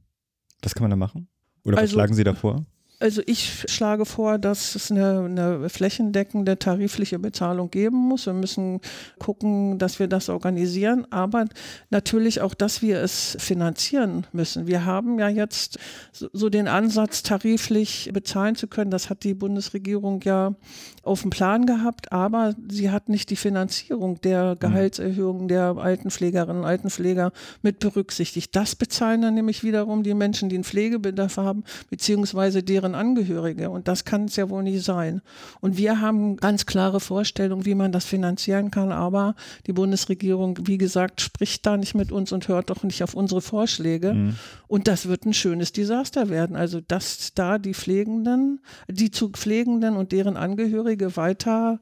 Was 0.63 0.73
kann 0.73 0.85
man 0.85 0.89
da 0.89 0.95
machen? 0.95 1.27
Oder 1.63 1.75
was 1.75 1.81
also, 1.81 1.93
schlagen 1.93 2.15
Sie 2.15 2.23
da 2.23 2.33
vor? 2.33 2.65
Also 2.99 3.21
ich 3.27 3.65
schlage 3.69 4.05
vor, 4.05 4.39
dass 4.39 4.73
es 4.73 4.89
eine, 4.89 5.25
eine, 5.25 5.69
flächendeckende 5.69 6.57
tarifliche 6.57 7.19
Bezahlung 7.19 7.69
geben 7.69 7.97
muss. 7.97 8.25
Wir 8.25 8.33
müssen 8.33 8.81
gucken, 9.19 9.77
dass 9.77 9.99
wir 9.99 10.07
das 10.07 10.29
organisieren, 10.29 11.05
aber 11.11 11.45
natürlich 11.91 12.41
auch, 12.41 12.55
dass 12.55 12.81
wir 12.81 12.99
es 12.99 13.37
finanzieren 13.39 14.25
müssen. 14.31 14.65
Wir 14.65 14.85
haben 14.85 15.19
ja 15.19 15.29
jetzt 15.29 15.77
so 16.11 16.49
den 16.49 16.67
Ansatz, 16.67 17.21
tariflich 17.21 18.09
bezahlen 18.13 18.55
zu 18.55 18.67
können. 18.67 18.89
Das 18.89 19.11
hat 19.11 19.23
die 19.23 19.35
Bundesregierung 19.35 20.21
ja 20.23 20.55
auf 21.03 21.21
dem 21.21 21.29
Plan 21.29 21.67
gehabt, 21.67 22.11
aber 22.11 22.55
sie 22.67 22.89
hat 22.89 23.09
nicht 23.09 23.29
die 23.29 23.35
Finanzierung 23.35 24.19
der 24.21 24.55
mhm. 24.55 24.59
Gehaltserhöhung 24.59 25.47
der 25.47 25.77
Altenpflegerinnen 25.77 26.63
und 26.63 26.67
Altenpfleger 26.67 27.31
mit 27.61 27.79
berücksichtigt. 27.79 28.55
Das 28.55 28.75
bezahlen 28.75 29.21
dann 29.21 29.35
nämlich 29.35 29.63
wiederum 29.63 30.01
die 30.01 30.13
Menschen, 30.13 30.49
die 30.49 30.55
einen 30.55 30.63
Pflegebedarf 30.63 31.37
haben, 31.37 31.63
beziehungsweise 31.89 32.63
deren 32.63 32.86
deren 32.87 32.95
Angehörige. 32.95 33.69
Und 33.69 33.87
das 33.87 34.05
kann 34.05 34.25
es 34.25 34.35
ja 34.35 34.49
wohl 34.49 34.63
nicht 34.63 34.83
sein. 34.83 35.21
Und 35.59 35.77
wir 35.77 35.99
haben 36.01 36.37
ganz 36.37 36.65
klare 36.65 36.99
Vorstellungen, 36.99 37.65
wie 37.65 37.75
man 37.75 37.91
das 37.91 38.05
finanzieren 38.05 38.71
kann. 38.71 38.91
Aber 38.91 39.35
die 39.65 39.73
Bundesregierung, 39.73 40.59
wie 40.63 40.77
gesagt, 40.77 41.21
spricht 41.21 41.65
da 41.65 41.77
nicht 41.77 41.95
mit 41.95 42.11
uns 42.11 42.31
und 42.31 42.47
hört 42.47 42.69
doch 42.69 42.83
nicht 42.83 43.03
auf 43.03 43.13
unsere 43.13 43.41
Vorschläge. 43.41 44.13
Mhm. 44.13 44.35
Und 44.67 44.87
das 44.87 45.07
wird 45.07 45.25
ein 45.25 45.33
schönes 45.33 45.71
Desaster 45.71 46.29
werden. 46.29 46.55
Also, 46.55 46.81
dass 46.81 47.33
da 47.33 47.57
die 47.57 47.73
Pflegenden, 47.73 48.61
die 48.87 49.11
zu 49.11 49.29
Pflegenden 49.29 49.95
und 49.95 50.11
deren 50.11 50.37
Angehörige 50.37 51.17
weiter 51.17 51.79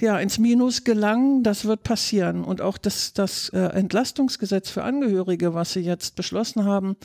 ja, 0.00 0.18
ins 0.18 0.38
Minus 0.38 0.84
gelangen, 0.84 1.42
das 1.42 1.64
wird 1.64 1.82
passieren. 1.82 2.44
Und 2.44 2.60
auch 2.60 2.76
das, 2.76 3.12
das 3.14 3.48
äh, 3.50 3.58
Entlastungsgesetz 3.58 4.68
für 4.68 4.82
Angehörige, 4.82 5.54
was 5.54 5.72
Sie 5.72 5.80
jetzt 5.80 6.16
beschlossen 6.16 6.64
haben, 6.64 6.96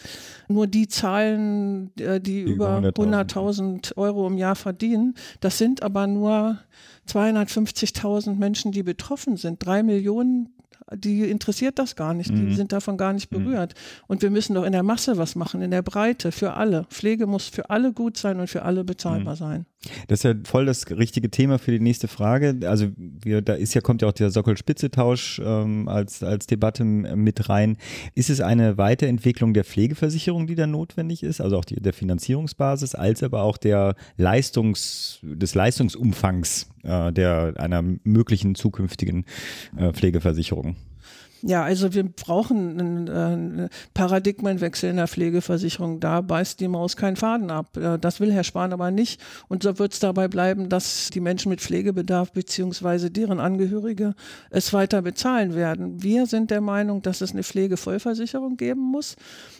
nur 0.48 0.68
die 0.68 0.88
Zahlen, 0.88 1.92
äh, 1.98 2.20
die, 2.20 2.44
die 2.46 2.52
über 2.52 2.80
100.000 2.80 3.96
Euro 3.98 4.28
im 4.28 4.38
Jahr 4.38 4.56
verdienen, 4.56 5.16
das 5.40 5.58
sind 5.58 5.84
aber 5.84 6.08
nur 6.08 6.60
250.000 7.08 8.36
Menschen, 8.36 8.72
die 8.72 8.84
betroffen 8.84 9.38
sind. 9.38 9.66
Drei 9.66 9.84
Millionen 9.84 10.50
die 10.96 11.30
interessiert 11.30 11.80
das 11.80 11.96
gar 11.96 12.14
nicht, 12.14 12.30
die 12.30 12.44
mhm. 12.44 12.54
sind 12.54 12.72
davon 12.72 12.98
gar 12.98 13.14
nicht 13.14 13.32
mhm. 13.32 13.44
berührt. 13.44 13.74
Mhm. 13.74 14.04
Und 14.08 14.22
wir 14.22 14.30
müssen 14.30 14.56
doch 14.56 14.64
in 14.64 14.72
der 14.72 14.84
Masse 14.84 15.18
was 15.18 15.36
machen, 15.36 15.62
in 15.62 15.72
der 15.72 15.82
Breite, 15.82 16.32
für 16.32 16.54
alle. 16.54 16.86
Pflege 16.90 17.28
muss 17.28 17.48
für 17.48 17.70
alle 17.70 17.94
gut 17.94 18.18
sein 18.18 18.40
und 18.40 18.48
für 18.48 18.64
alle 18.64 18.84
bezahlbar 18.84 19.36
mhm. 19.36 19.40
sein. 19.40 19.66
Das 20.08 20.20
ist 20.20 20.24
ja 20.24 20.34
voll 20.44 20.66
das 20.66 20.90
richtige 20.92 21.32
Thema 21.32 21.58
für 21.58 21.72
die 21.72 21.80
nächste 21.80 22.08
Frage. 22.08 22.60
Also 22.66 22.90
wir, 22.98 23.42
da 23.42 23.54
ist 23.54 23.74
ja, 23.74 23.82
kommt 23.82 24.04
ja 24.04 24.10
auch 24.10 24.14
der 24.14 24.30
Sockel-Spitze-Tausch 24.30 25.42
ähm, 25.44 25.88
als, 25.88 26.22
als 26.22 26.46
Debatte 26.46 26.84
mit 26.84 27.50
rein. 27.50 27.78
Ist 28.14 28.30
es 28.30 28.42
eine 28.42 28.78
Weiterentwicklung 28.78 29.54
der 29.54 29.64
Pflegeversicherung, 29.64 30.46
die 30.46 30.56
da 30.56 30.68
notwendig 30.68 31.24
ist, 31.24 31.42
also 31.42 31.58
auch 31.58 31.66
die, 31.66 31.82
der 31.82 31.94
Finanzierungsbasis, 31.94 32.94
als 32.94 33.24
aber 33.24 33.42
auch 33.42 33.58
der 33.58 33.96
Leistungs, 34.18 35.20
des 35.24 35.56
Leistungsumfangs 35.56 36.68
äh, 36.84 37.12
der 37.12 37.54
einer 37.58 37.84
möglichen 38.04 38.56
zukünftigen 38.56 39.26
äh, 39.78 39.94
Pflegeversicherung? 39.94 40.76
Ja, 41.44 41.64
also 41.64 41.94
wir 41.94 42.04
brauchen 42.04 42.80
einen, 42.80 43.60
äh, 43.60 43.70
Paradigmenwechsel 43.96 44.92
in 44.92 44.98
der 44.98 45.08
Pflegeversicherung. 45.08 46.00
Da 46.00 46.22
beißt 46.22 46.60
die 46.60 46.68
Maus 46.68 46.96
keinen 46.96 47.16
Faden 47.16 47.50
ab. 47.50 47.76
Äh, 47.78 47.98
das 47.98 48.20
will 48.20 48.32
Herr 48.32 48.44
Spahn 48.44 48.74
aber 48.74 48.92
nicht. 48.92 49.20
Und 49.48 49.64
so 49.64 49.80
wird 49.80 49.94
es 49.94 50.00
dabei 50.00 50.28
bleiben, 50.28 50.70
dass 50.70 51.10
die 51.10 51.20
Menschen 51.20 51.50
mit 51.50 51.60
Pflegebedarf 51.60 52.32
beziehungsweise 52.32 53.10
deren 53.10 53.40
Angehörige 53.40 54.14
es 54.52 54.72
weiter 54.72 55.02
bezahlen 55.02 55.56
werden. 55.56 56.04
Wir 56.04 56.28
sind 56.28 56.52
der 56.52 56.62
Meinung, 56.62 57.02
dass 57.02 57.22
es 57.22 57.32
eine 57.32 57.44
Pflegevollversicherung 57.44 58.56
geben 58.56 58.82
muss, 58.82 59.16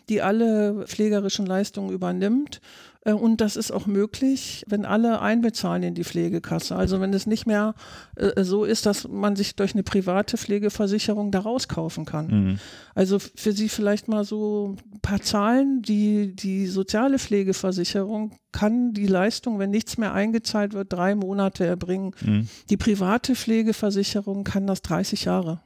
die 0.08 0.22
alle 0.22 0.86
pflegerischen 0.86 1.48
Leistungen 1.48 1.90
übernimmt 1.90 2.62
und 3.04 3.42
das 3.42 3.56
ist 3.56 3.72
auch 3.72 3.88
möglich, 3.88 4.64
wenn 4.68 4.86
alle 4.86 5.22
einbezahlen 5.22 5.82
in 5.82 5.96
die 5.96 6.04
Pflegekasse. 6.04 6.76
Also 6.76 7.02
wenn 7.02 7.14
es 7.14 7.26
nicht 7.26 7.48
mehr 7.48 7.74
äh, 8.16 8.44
so 8.44 8.64
ist, 8.64 8.86
dass 8.86 9.08
man 9.08 9.36
sich 9.36 9.56
durch 9.56 9.74
eine 9.74 9.82
private 9.82 10.38
Pflegeversicherung 10.38 11.32
da 11.32 11.40
rauskaufen 11.40 12.06
kann. 12.06 12.28
Mhm. 12.28 12.60
Also 12.94 13.18
für 13.18 13.54
Sie 13.54 13.70
vielleicht 13.70 14.08
mal 14.08 14.24
so 14.24 14.76
ein 14.94 15.00
paar 15.00 15.22
Zahlen. 15.22 15.82
Die, 15.82 16.36
die 16.36 16.68
soziale 16.68 17.18
Pflegeversicherung 17.18 18.38
kann 18.52 18.94
die 18.94 19.08
Leistung, 19.08 19.58
wenn 19.58 19.72
nichts 19.72 19.98
mehr 19.98 20.14
eingezahlt 20.14 20.74
wird, 20.74 20.94
drei 20.94 21.16
Monate 21.16 21.66
erbringen. 21.66 22.14
Mhm. 22.22 22.48
Die 22.70 22.78
private 22.78 23.34
Pflegeversicherung 23.34 24.44
kann 24.44 24.68
das 24.68 24.84
30 24.84 25.26
Jahre. 25.26 25.62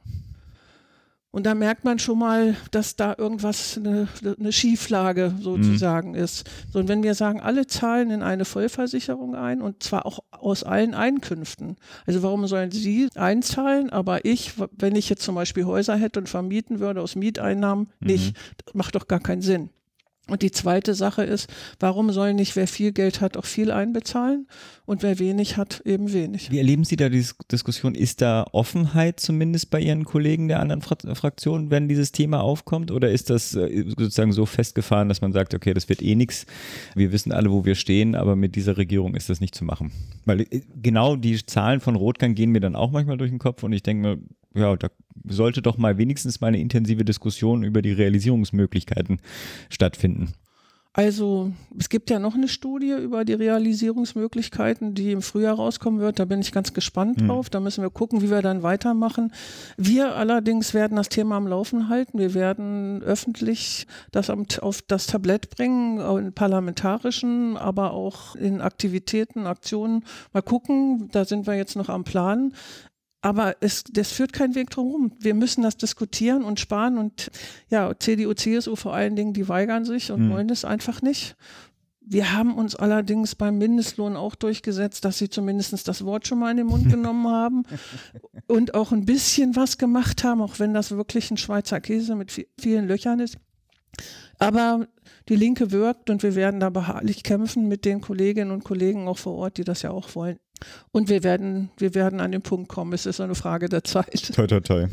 Und 1.36 1.44
da 1.44 1.54
merkt 1.54 1.84
man 1.84 1.98
schon 1.98 2.18
mal, 2.18 2.56
dass 2.70 2.96
da 2.96 3.14
irgendwas, 3.18 3.76
eine, 3.76 4.08
eine 4.40 4.52
Schieflage 4.52 5.34
sozusagen 5.38 6.12
mhm. 6.12 6.14
ist. 6.14 6.48
So, 6.72 6.78
und 6.78 6.88
wenn 6.88 7.02
wir 7.02 7.14
sagen, 7.14 7.42
alle 7.42 7.66
zahlen 7.66 8.10
in 8.10 8.22
eine 8.22 8.46
Vollversicherung 8.46 9.34
ein 9.34 9.60
und 9.60 9.82
zwar 9.82 10.06
auch 10.06 10.20
aus 10.30 10.64
allen 10.64 10.94
Einkünften. 10.94 11.76
Also 12.06 12.22
warum 12.22 12.46
sollen 12.46 12.70
sie 12.70 13.10
einzahlen, 13.16 13.90
aber 13.90 14.24
ich, 14.24 14.54
wenn 14.78 14.96
ich 14.96 15.10
jetzt 15.10 15.24
zum 15.24 15.34
Beispiel 15.34 15.66
Häuser 15.66 15.96
hätte 15.96 16.20
und 16.20 16.28
vermieten 16.30 16.80
würde 16.80 17.02
aus 17.02 17.16
Mieteinnahmen, 17.16 17.90
nicht. 18.00 18.34
Mhm. 18.34 18.40
Das 18.64 18.74
macht 18.74 18.94
doch 18.94 19.06
gar 19.06 19.20
keinen 19.20 19.42
Sinn. 19.42 19.68
Und 20.28 20.42
die 20.42 20.50
zweite 20.50 20.94
Sache 20.94 21.22
ist, 21.22 21.48
warum 21.78 22.10
soll 22.10 22.34
nicht 22.34 22.56
wer 22.56 22.66
viel 22.66 22.90
Geld 22.90 23.20
hat 23.20 23.36
auch 23.36 23.44
viel 23.44 23.70
einbezahlen 23.70 24.48
und 24.84 25.04
wer 25.04 25.20
wenig 25.20 25.56
hat 25.56 25.82
eben 25.84 26.12
wenig? 26.12 26.50
Wie 26.50 26.58
erleben 26.58 26.82
Sie 26.82 26.96
da 26.96 27.08
die 27.08 27.24
Diskussion? 27.52 27.94
Ist 27.94 28.22
da 28.22 28.44
Offenheit 28.50 29.20
zumindest 29.20 29.70
bei 29.70 29.80
Ihren 29.80 30.04
Kollegen 30.04 30.48
der 30.48 30.58
anderen 30.58 30.82
Fraktionen, 30.82 31.70
wenn 31.70 31.86
dieses 31.86 32.10
Thema 32.10 32.40
aufkommt? 32.40 32.90
Oder 32.90 33.12
ist 33.12 33.30
das 33.30 33.54
äh, 33.54 33.84
sozusagen 33.86 34.32
so 34.32 34.46
festgefahren, 34.46 35.08
dass 35.08 35.20
man 35.20 35.32
sagt, 35.32 35.54
okay, 35.54 35.72
das 35.74 35.88
wird 35.88 36.02
eh 36.02 36.16
nichts, 36.16 36.44
wir 36.96 37.12
wissen 37.12 37.30
alle, 37.30 37.52
wo 37.52 37.64
wir 37.64 37.76
stehen, 37.76 38.16
aber 38.16 38.34
mit 38.34 38.56
dieser 38.56 38.76
Regierung 38.76 39.14
ist 39.14 39.30
das 39.30 39.40
nicht 39.40 39.54
zu 39.54 39.64
machen? 39.64 39.92
Weil 40.24 40.40
äh, 40.40 40.62
genau 40.82 41.14
die 41.14 41.46
Zahlen 41.46 41.78
von 41.78 41.94
Rotgang 41.94 42.34
gehen 42.34 42.50
mir 42.50 42.60
dann 42.60 42.74
auch 42.74 42.90
manchmal 42.90 43.16
durch 43.16 43.30
den 43.30 43.38
Kopf 43.38 43.62
und 43.62 43.72
ich 43.72 43.84
denke 43.84 44.02
mir, 44.02 44.18
ja, 44.56 44.76
da 44.76 44.88
sollte 45.28 45.62
doch 45.62 45.78
mal 45.78 45.98
wenigstens 45.98 46.40
mal 46.40 46.48
eine 46.48 46.60
intensive 46.60 47.04
Diskussion 47.04 47.62
über 47.62 47.82
die 47.82 47.92
Realisierungsmöglichkeiten 47.92 49.20
stattfinden. 49.70 50.32
Also 50.96 51.52
es 51.78 51.90
gibt 51.90 52.08
ja 52.08 52.18
noch 52.18 52.36
eine 52.36 52.48
Studie 52.48 52.92
über 52.92 53.26
die 53.26 53.34
Realisierungsmöglichkeiten, 53.34 54.94
die 54.94 55.12
im 55.12 55.20
Frühjahr 55.20 55.56
rauskommen 55.56 56.00
wird. 56.00 56.18
Da 56.18 56.24
bin 56.24 56.40
ich 56.40 56.52
ganz 56.52 56.72
gespannt 56.72 57.20
mhm. 57.20 57.28
drauf. 57.28 57.50
Da 57.50 57.60
müssen 57.60 57.82
wir 57.82 57.90
gucken, 57.90 58.22
wie 58.22 58.30
wir 58.30 58.40
dann 58.40 58.62
weitermachen. 58.62 59.30
Wir 59.76 60.16
allerdings 60.16 60.72
werden 60.72 60.96
das 60.96 61.10
Thema 61.10 61.36
am 61.36 61.48
Laufen 61.48 61.90
halten. 61.90 62.18
Wir 62.18 62.32
werden 62.32 63.02
öffentlich 63.02 63.86
das 64.10 64.30
auf 64.30 64.80
das 64.80 65.06
Tablett 65.06 65.50
bringen, 65.50 66.00
in 66.00 66.32
parlamentarischen, 66.32 67.58
aber 67.58 67.92
auch 67.92 68.34
in 68.34 68.62
Aktivitäten, 68.62 69.46
Aktionen. 69.46 70.02
Mal 70.32 70.40
gucken, 70.40 71.10
da 71.12 71.26
sind 71.26 71.46
wir 71.46 71.56
jetzt 71.56 71.76
noch 71.76 71.90
am 71.90 72.04
Plan. 72.04 72.54
Aber 73.22 73.56
es, 73.60 73.84
das 73.84 74.12
führt 74.12 74.32
kein 74.32 74.54
Weg 74.54 74.70
drum 74.70 75.12
Wir 75.18 75.34
müssen 75.34 75.62
das 75.62 75.76
diskutieren 75.76 76.44
und 76.44 76.60
sparen. 76.60 76.98
Und 76.98 77.30
ja, 77.68 77.92
CDU, 77.98 78.34
CSU 78.34 78.76
vor 78.76 78.94
allen 78.94 79.16
Dingen, 79.16 79.32
die 79.32 79.48
weigern 79.48 79.84
sich 79.84 80.12
und 80.12 80.26
mhm. 80.26 80.32
wollen 80.32 80.48
das 80.48 80.64
einfach 80.64 81.02
nicht. 81.02 81.36
Wir 82.08 82.32
haben 82.34 82.54
uns 82.54 82.76
allerdings 82.76 83.34
beim 83.34 83.58
Mindestlohn 83.58 84.16
auch 84.16 84.36
durchgesetzt, 84.36 85.04
dass 85.04 85.18
sie 85.18 85.28
zumindest 85.28 85.88
das 85.88 86.04
Wort 86.04 86.28
schon 86.28 86.38
mal 86.38 86.52
in 86.52 86.58
den 86.58 86.66
Mund 86.66 86.88
genommen 86.90 87.26
haben 87.26 87.64
und 88.46 88.74
auch 88.74 88.92
ein 88.92 89.06
bisschen 89.06 89.56
was 89.56 89.76
gemacht 89.76 90.22
haben, 90.22 90.40
auch 90.40 90.60
wenn 90.60 90.72
das 90.72 90.92
wirklich 90.92 91.32
ein 91.32 91.36
Schweizer 91.36 91.80
Käse 91.80 92.14
mit 92.14 92.30
vielen 92.60 92.86
Löchern 92.86 93.18
ist. 93.18 93.38
Aber 94.38 94.86
die 95.28 95.34
Linke 95.36 95.72
wirkt 95.72 96.10
und 96.10 96.22
wir 96.22 96.36
werden 96.36 96.60
da 96.60 96.70
beharrlich 96.70 97.24
kämpfen 97.24 97.66
mit 97.66 97.84
den 97.84 98.00
Kolleginnen 98.00 98.52
und 98.52 98.62
Kollegen 98.62 99.08
auch 99.08 99.18
vor 99.18 99.34
Ort, 99.34 99.56
die 99.56 99.64
das 99.64 99.82
ja 99.82 99.90
auch 99.90 100.14
wollen. 100.14 100.38
Und 100.92 101.08
wir 101.08 101.22
werden, 101.22 101.70
wir 101.78 101.94
werden 101.94 102.20
an 102.20 102.32
den 102.32 102.42
Punkt 102.42 102.68
kommen. 102.68 102.92
Es 102.92 103.06
ist 103.06 103.20
eine 103.20 103.34
Frage 103.34 103.68
der 103.68 103.84
Zeit. 103.84 104.34
Toi, 104.34 104.46
toi, 104.46 104.60
toi. 104.60 104.86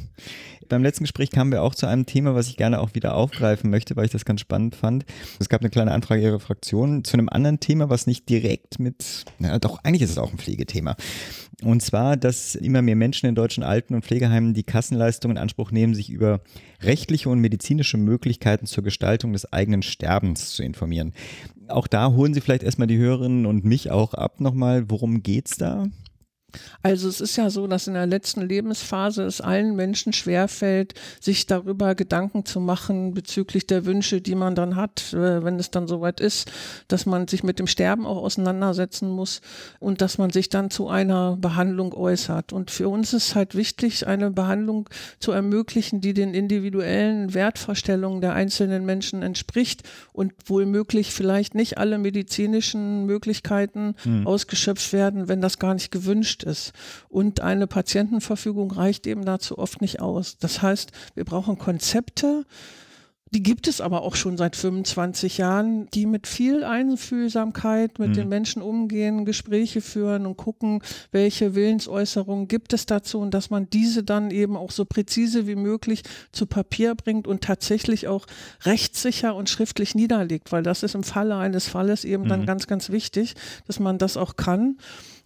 Beim 0.70 0.84
letzten 0.84 1.04
Gespräch 1.04 1.30
kamen 1.30 1.52
wir 1.52 1.62
auch 1.62 1.76
zu 1.76 1.86
einem 1.86 2.06
Thema, 2.06 2.36
was 2.36 2.48
ich 2.48 2.58
gerne 2.58 2.80
auch 2.80 2.96
wieder 2.96 3.16
aufgreifen 3.16 3.70
möchte, 3.70 3.96
weil 3.96 4.06
ich 4.06 4.12
das 4.12 4.26
ganz 4.26 4.42
spannend 4.42 4.76
fand. 4.76 5.06
Es 5.40 5.50
gab 5.50 5.62
eine 5.62 5.70
kleine 5.70 5.92
Anfrage 5.92 6.22
Ihrer 6.22 6.40
Fraktion 6.40 7.04
zu 7.04 7.14
einem 7.14 7.30
anderen 7.30 7.60
Thema, 7.60 7.90
was 7.90 8.08
nicht 8.08 8.30
direkt 8.30 8.80
mit, 8.80 9.26
na 9.40 9.60
doch, 9.60 9.84
eigentlich 9.84 10.02
ist 10.02 10.12
es 10.12 10.18
auch 10.18 10.32
ein 10.32 10.38
Pflegethema. 10.38 10.96
Und 11.64 11.82
zwar, 11.82 12.18
dass 12.18 12.56
immer 12.56 12.82
mehr 12.82 12.96
Menschen 12.96 13.28
in 13.28 13.36
deutschen 13.36 13.64
Alten- 13.64 13.96
und 13.96 14.04
Pflegeheimen 14.04 14.54
die 14.54 14.64
Kassenleistungen 14.64 15.38
in 15.38 15.42
Anspruch 15.42 15.72
nehmen, 15.72 15.96
sich 15.96 16.10
über 16.10 16.42
rechtliche 16.82 17.30
und 17.30 17.40
medizinische 17.40 17.98
Möglichkeiten 17.98 18.66
zur 18.66 18.84
Gestaltung 18.84 19.34
des 19.34 19.52
eigenen 19.52 19.82
Sterbens 19.82 20.52
zu 20.52 20.64
informieren 20.64 21.14
auch 21.68 21.88
da 21.88 22.12
holen 22.12 22.34
Sie 22.34 22.42
vielleicht 22.42 22.64
erstmal 22.64 22.88
die 22.88 22.98
Hörerinnen 22.98 23.46
und 23.46 23.66
mich 23.66 23.92
auch 23.92 24.14
ab 24.14 24.40
nochmal. 24.40 24.90
Worum 24.90 25.24
geht's 25.24 25.58
da? 25.58 25.88
Also 26.82 27.08
es 27.08 27.22
ist 27.22 27.36
ja 27.36 27.50
so, 27.50 27.68
dass 27.68 27.88
in 27.88 27.94
der 27.94 28.06
letzten 28.06 28.42
Lebensphase 28.42 29.24
es 29.24 29.42
allen 29.42 29.76
Menschen 29.76 30.14
schwerfällt, 30.14 30.94
sich 31.20 31.48
darüber 31.48 31.96
Gedanken 31.96 32.46
zu 32.46 32.60
machen 32.60 33.14
bezüglich 33.14 33.68
der 33.68 33.86
Wünsche, 33.86 34.22
die 34.22 34.36
man 34.36 34.56
dann 34.56 34.76
hat, 34.76 35.14
äh, 35.14 35.44
wenn 35.44 35.60
es 35.60 35.72
dann 35.72 35.88
soweit 35.88 36.20
ist, 36.20 36.52
dass 36.88 37.06
man 37.06 37.28
sich 37.28 37.44
mit 37.44 37.60
dem 37.60 37.68
Sterben 37.68 38.06
auch 38.06 38.18
auseinandersetzen 38.18 39.10
muss 39.10 39.42
und 39.80 40.02
dass 40.02 40.18
man 40.18 40.30
sich 40.30 40.50
dann 40.50 40.70
zu 40.70 40.88
einer 40.88 41.38
Behandlung 41.38 41.94
äußert. 41.94 42.54
Und 42.54 42.72
für 42.72 42.90
uns 42.90 43.14
ist 43.14 43.36
halt 43.36 43.56
wichtig, 43.56 44.08
eine 44.08 44.32
Behandlung 44.32 44.90
zu 45.20 45.32
ermöglichen, 45.32 46.02
die 46.02 46.14
den 46.14 46.34
individuellen 46.34 47.34
Wertvorstellungen 47.34 48.22
der 48.22 48.34
einzelnen 48.34 48.86
Menschen 48.86 49.22
entspricht 49.22 49.84
und 50.12 50.34
wohlmöglich 50.46 51.12
vielleicht 51.12 51.56
nicht 51.56 51.78
alle 51.78 51.98
medizinischen 51.98 53.06
Möglichkeiten 53.06 53.96
mhm. 54.04 54.28
ausgeschöpft 54.28 54.94
werden, 54.94 55.28
wenn 55.28 55.42
das 55.42 55.60
gar 55.60 55.74
nicht 55.74 55.92
gewünscht 55.92 56.43
ist. 56.44 56.74
Und 57.10 57.42
eine 57.42 57.68
Patientenverfügung 57.68 58.72
reicht 58.72 59.08
eben 59.08 59.26
dazu 59.26 59.58
oft 59.58 59.82
nicht 59.82 60.02
aus. 60.02 60.38
Das 60.38 60.62
heißt, 60.62 60.92
wir 61.16 61.26
brauchen 61.26 61.58
Konzepte, 61.58 62.46
die 63.34 63.42
gibt 63.42 63.68
es 63.68 63.82
aber 63.82 64.04
auch 64.04 64.16
schon 64.16 64.38
seit 64.38 64.56
25 64.56 65.40
Jahren, 65.40 65.88
die 65.96 66.06
mit 66.06 66.28
viel 66.28 66.64
Einfühlsamkeit 66.64 67.98
mit 67.98 68.10
mhm. 68.10 68.14
den 68.14 68.30
Menschen 68.30 68.62
umgehen, 68.62 69.26
Gespräche 69.26 69.82
führen 69.82 70.28
und 70.28 70.38
gucken, 70.38 70.84
welche 71.12 71.56
Willensäußerungen 71.56 72.48
gibt 72.48 72.74
es 72.74 72.86
dazu 72.86 73.20
und 73.20 73.34
dass 73.34 73.50
man 73.50 73.68
diese 73.72 74.04
dann 74.04 74.30
eben 74.30 74.56
auch 74.56 74.70
so 74.70 74.86
präzise 74.86 75.48
wie 75.48 75.56
möglich 75.56 76.04
zu 76.32 76.46
Papier 76.46 76.94
bringt 76.94 77.28
und 77.28 77.44
tatsächlich 77.44 78.08
auch 78.08 78.28
rechtssicher 78.66 79.36
und 79.36 79.50
schriftlich 79.50 79.96
niederlegt, 79.96 80.52
weil 80.52 80.62
das 80.62 80.84
ist 80.84 80.94
im 80.94 81.04
Falle 81.04 81.36
eines 81.36 81.68
Falles 81.68 82.06
eben 82.06 82.26
mhm. 82.26 82.30
dann 82.30 82.46
ganz, 82.46 82.68
ganz 82.68 82.92
wichtig, 82.92 83.34
dass 83.66 83.80
man 83.80 83.98
das 83.98 84.16
auch 84.16 84.36
kann 84.36 84.78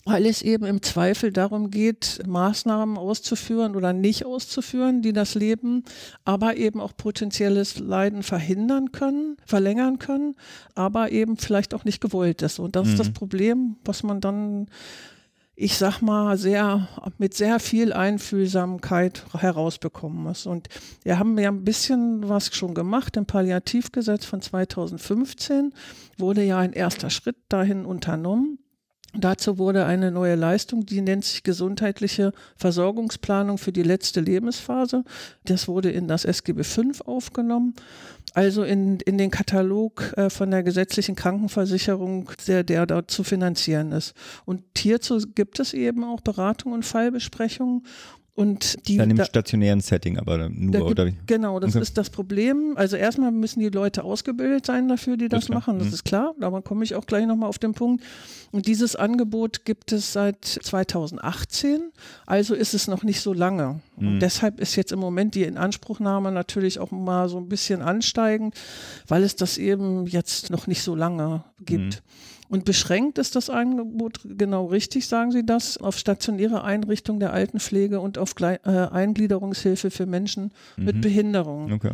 weil 0.07 0.25
es 0.25 0.41
eben 0.41 0.65
im 0.65 0.81
Zweifel 0.81 1.33
darum 1.33 1.69
geht, 1.69 2.21
Maßnahmen 2.25 2.97
auszuführen 2.97 3.75
oder 3.75 3.91
nicht 3.91 4.25
auszuführen, 4.25 5.01
die 5.01 5.11
das 5.11 5.35
Leben, 5.35 5.83
aber 6.23 6.55
eben 6.55 6.79
auch 6.79 6.95
potenzielles 6.95 7.77
Leiden 7.77 8.23
verhindern 8.23 8.93
können, 8.93 9.35
verlängern 9.45 9.99
können, 9.99 10.35
aber 10.75 11.11
eben 11.11 11.35
vielleicht 11.35 11.73
auch 11.73 11.83
nicht 11.83 11.99
gewollt 11.99 12.41
ist. 12.41 12.57
Und 12.59 12.77
das 12.77 12.85
mhm. 12.85 12.93
ist 12.93 12.99
das 12.99 13.07
mhm. 13.09 13.13
Problem, 13.13 13.75
was 13.83 14.03
man 14.03 14.21
dann 14.21 14.67
ich 15.59 15.75
sag 15.75 16.01
mal, 16.01 16.37
sehr, 16.37 16.87
mit 17.17 17.33
sehr 17.33 17.59
viel 17.59 17.91
Einfühlsamkeit 17.91 19.25
herausbekommen 19.33 20.21
muss. 20.21 20.45
Und 20.45 20.67
wir 21.01 21.17
haben 21.17 21.35
ja 21.39 21.49
ein 21.49 21.63
bisschen 21.63 22.29
was 22.29 22.53
schon 22.55 22.75
gemacht. 22.75 23.17
Im 23.17 23.25
Palliativgesetz 23.25 24.23
von 24.23 24.39
2015 24.39 25.73
wurde 26.19 26.43
ja 26.43 26.59
ein 26.59 26.73
erster 26.73 27.09
Schritt 27.09 27.37
dahin 27.49 27.87
unternommen. 27.87 28.59
Dazu 29.17 29.57
wurde 29.57 29.85
eine 29.85 30.11
neue 30.11 30.35
Leistung, 30.35 30.85
die 30.85 31.01
nennt 31.01 31.25
sich 31.25 31.41
gesundheitliche 31.41 32.33
Versorgungsplanung 32.55 33.57
für 33.57 33.71
die 33.71 33.83
letzte 33.83 34.21
Lebensphase. 34.21 35.03
Das 35.43 35.67
wurde 35.67 35.89
in 35.89 36.07
das 36.07 36.23
SGB 36.23 36.63
V 36.63 36.83
aufgenommen, 37.05 37.73
also 38.35 38.63
in, 38.63 38.99
in 38.99 39.17
den 39.17 39.31
Katalog 39.31 40.13
äh, 40.15 40.29
von 40.29 40.51
der 40.51 40.61
gesetzlichen 40.61 41.15
Krankenversicherung, 41.15 42.29
der, 42.47 42.63
der 42.63 42.85
dort 42.85 43.09
zu 43.09 43.23
finanzieren 43.23 43.91
ist. 43.91 44.13
Und 44.45 44.61
hierzu 44.77 45.17
gibt 45.33 45.59
es 45.59 45.73
eben 45.73 46.03
auch 46.03 46.21
Beratung 46.21 46.73
und 46.73 46.85
Fallbesprechungen. 46.85 47.85
Und 48.37 48.87
die, 48.87 48.97
Dann 48.97 49.09
im 49.09 49.17
da, 49.17 49.25
stationären 49.25 49.81
Setting, 49.81 50.19
aber 50.19 50.47
nur, 50.47 50.71
gibt, 50.71 50.83
oder 50.83 51.07
wie? 51.07 51.15
Genau, 51.25 51.59
das 51.59 51.71
okay. 51.71 51.81
ist 51.81 51.97
das 51.97 52.11
Problem. 52.11 52.73
Also 52.75 52.95
erstmal 52.95 53.31
müssen 53.31 53.61
die 53.61 53.69
Leute 53.69 54.03
ausgebildet 54.03 54.63
sein 54.67 54.87
dafür, 54.87 55.17
die 55.17 55.27
das, 55.27 55.47
das 55.47 55.49
machen. 55.49 55.79
Das 55.79 55.87
mhm. 55.87 55.93
ist 55.95 56.05
klar, 56.05 56.35
aber 56.39 56.61
komme 56.61 56.83
ich 56.83 56.93
auch 56.93 57.07
gleich 57.07 57.25
nochmal 57.25 57.49
auf 57.49 57.57
den 57.57 57.73
Punkt. 57.73 58.03
Und 58.51 58.67
dieses 58.67 58.95
Angebot 58.95 59.65
gibt 59.65 59.91
es 59.91 60.13
seit 60.13 60.45
2018, 60.45 61.91
also 62.27 62.53
ist 62.53 62.75
es 62.75 62.87
noch 62.87 63.01
nicht 63.01 63.21
so 63.21 63.33
lange. 63.33 63.81
Und 63.95 64.17
mhm. 64.17 64.19
deshalb 64.19 64.59
ist 64.59 64.75
jetzt 64.75 64.91
im 64.91 64.99
Moment 64.99 65.33
die 65.33 65.41
Inanspruchnahme 65.41 66.31
natürlich 66.31 66.77
auch 66.77 66.91
mal 66.91 67.29
so 67.29 67.39
ein 67.39 67.49
bisschen 67.49 67.81
ansteigend, 67.81 68.53
weil 69.07 69.23
es 69.23 69.35
das 69.35 69.57
eben 69.57 70.05
jetzt 70.05 70.51
noch 70.51 70.67
nicht 70.67 70.83
so 70.83 70.93
lange 70.93 71.43
gibt. 71.65 71.95
Mhm. 71.95 72.36
Und 72.49 72.65
beschränkt 72.65 73.17
ist 73.17 73.35
das 73.35 73.49
Angebot, 73.49 74.19
genau 74.23 74.65
richtig 74.65 75.07
sagen 75.07 75.31
Sie 75.31 75.45
das, 75.45 75.77
auf 75.77 75.97
stationäre 75.97 76.63
Einrichtungen 76.63 77.19
der 77.19 77.33
Altenpflege 77.33 77.99
und 77.99 78.17
auf 78.17 78.35
Gle 78.35 78.59
äh, 78.63 78.69
Eingliederungshilfe 78.69 79.91
für 79.91 80.05
Menschen 80.05 80.51
mhm. 80.77 80.85
mit 80.85 81.01
Behinderungen. 81.01 81.73
Okay. 81.73 81.91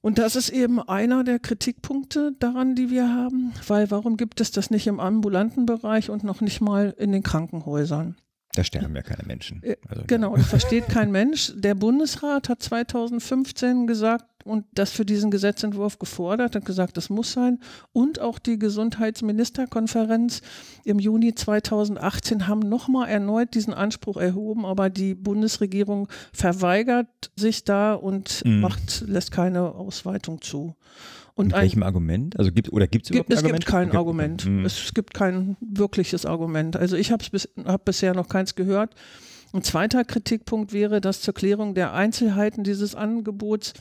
Und 0.00 0.18
das 0.18 0.34
ist 0.34 0.48
eben 0.48 0.80
einer 0.80 1.22
der 1.22 1.38
Kritikpunkte 1.38 2.32
daran, 2.40 2.74
die 2.74 2.90
wir 2.90 3.08
haben, 3.08 3.52
weil 3.68 3.90
warum 3.92 4.16
gibt 4.16 4.40
es 4.40 4.50
das 4.50 4.70
nicht 4.70 4.88
im 4.88 4.98
ambulanten 4.98 5.64
Bereich 5.64 6.10
und 6.10 6.24
noch 6.24 6.40
nicht 6.40 6.60
mal 6.60 6.94
in 6.98 7.12
den 7.12 7.22
Krankenhäusern? 7.22 8.16
Da 8.54 8.64
sterben 8.64 8.94
ja 8.94 9.02
keine 9.02 9.22
Menschen. 9.26 9.62
Äh, 9.62 9.76
also, 9.88 10.02
genau, 10.06 10.36
das 10.36 10.46
versteht 10.46 10.88
kein 10.88 11.10
Mensch. 11.10 11.52
Der 11.56 11.74
Bundesrat 11.74 12.48
hat 12.48 12.62
2015 12.62 13.86
gesagt, 13.86 14.26
und 14.44 14.64
das 14.72 14.90
für 14.90 15.04
diesen 15.04 15.30
Gesetzentwurf 15.30 15.98
gefordert, 15.98 16.54
hat 16.54 16.64
gesagt, 16.64 16.96
das 16.96 17.10
muss 17.10 17.32
sein. 17.32 17.58
Und 17.92 18.20
auch 18.20 18.38
die 18.38 18.58
Gesundheitsministerkonferenz 18.58 20.42
im 20.84 20.98
Juni 20.98 21.34
2018 21.34 22.48
haben 22.48 22.60
nochmal 22.60 23.08
erneut 23.08 23.54
diesen 23.54 23.74
Anspruch 23.74 24.16
erhoben, 24.16 24.64
aber 24.64 24.90
die 24.90 25.14
Bundesregierung 25.14 26.08
verweigert 26.32 27.30
sich 27.36 27.64
da 27.64 27.94
und 27.94 28.44
mhm. 28.44 28.60
macht, 28.60 29.04
lässt 29.06 29.32
keine 29.32 29.74
Ausweitung 29.74 30.40
zu. 30.40 30.74
Und 31.34 31.48
Mit 31.48 31.56
welchem 31.56 31.82
Argument? 31.82 32.38
Also 32.38 32.52
gibt 32.52 32.72
oder 32.72 32.86
gibt's 32.86 33.08
überhaupt 33.08 33.28
gibt, 33.28 33.38
es 33.38 33.44
Argument? 33.44 33.64
gibt 33.64 33.72
kein 33.72 33.88
okay. 33.88 33.96
Argument. 33.96 34.46
Mhm. 34.46 34.64
Es 34.64 34.92
gibt 34.92 35.14
kein 35.14 35.56
wirkliches 35.60 36.26
Argument. 36.26 36.76
Also 36.76 36.96
ich 36.96 37.10
habe 37.10 37.24
bis, 37.30 37.48
hab 37.64 37.84
bisher 37.84 38.14
noch 38.14 38.28
keins 38.28 38.54
gehört. 38.54 38.94
Ein 39.54 39.62
zweiter 39.62 40.04
Kritikpunkt 40.04 40.72
wäre, 40.72 41.00
dass 41.00 41.20
zur 41.20 41.34
Klärung 41.34 41.74
der 41.74 41.92
Einzelheiten 41.92 42.64
dieses 42.64 42.94
Angebots 42.94 43.74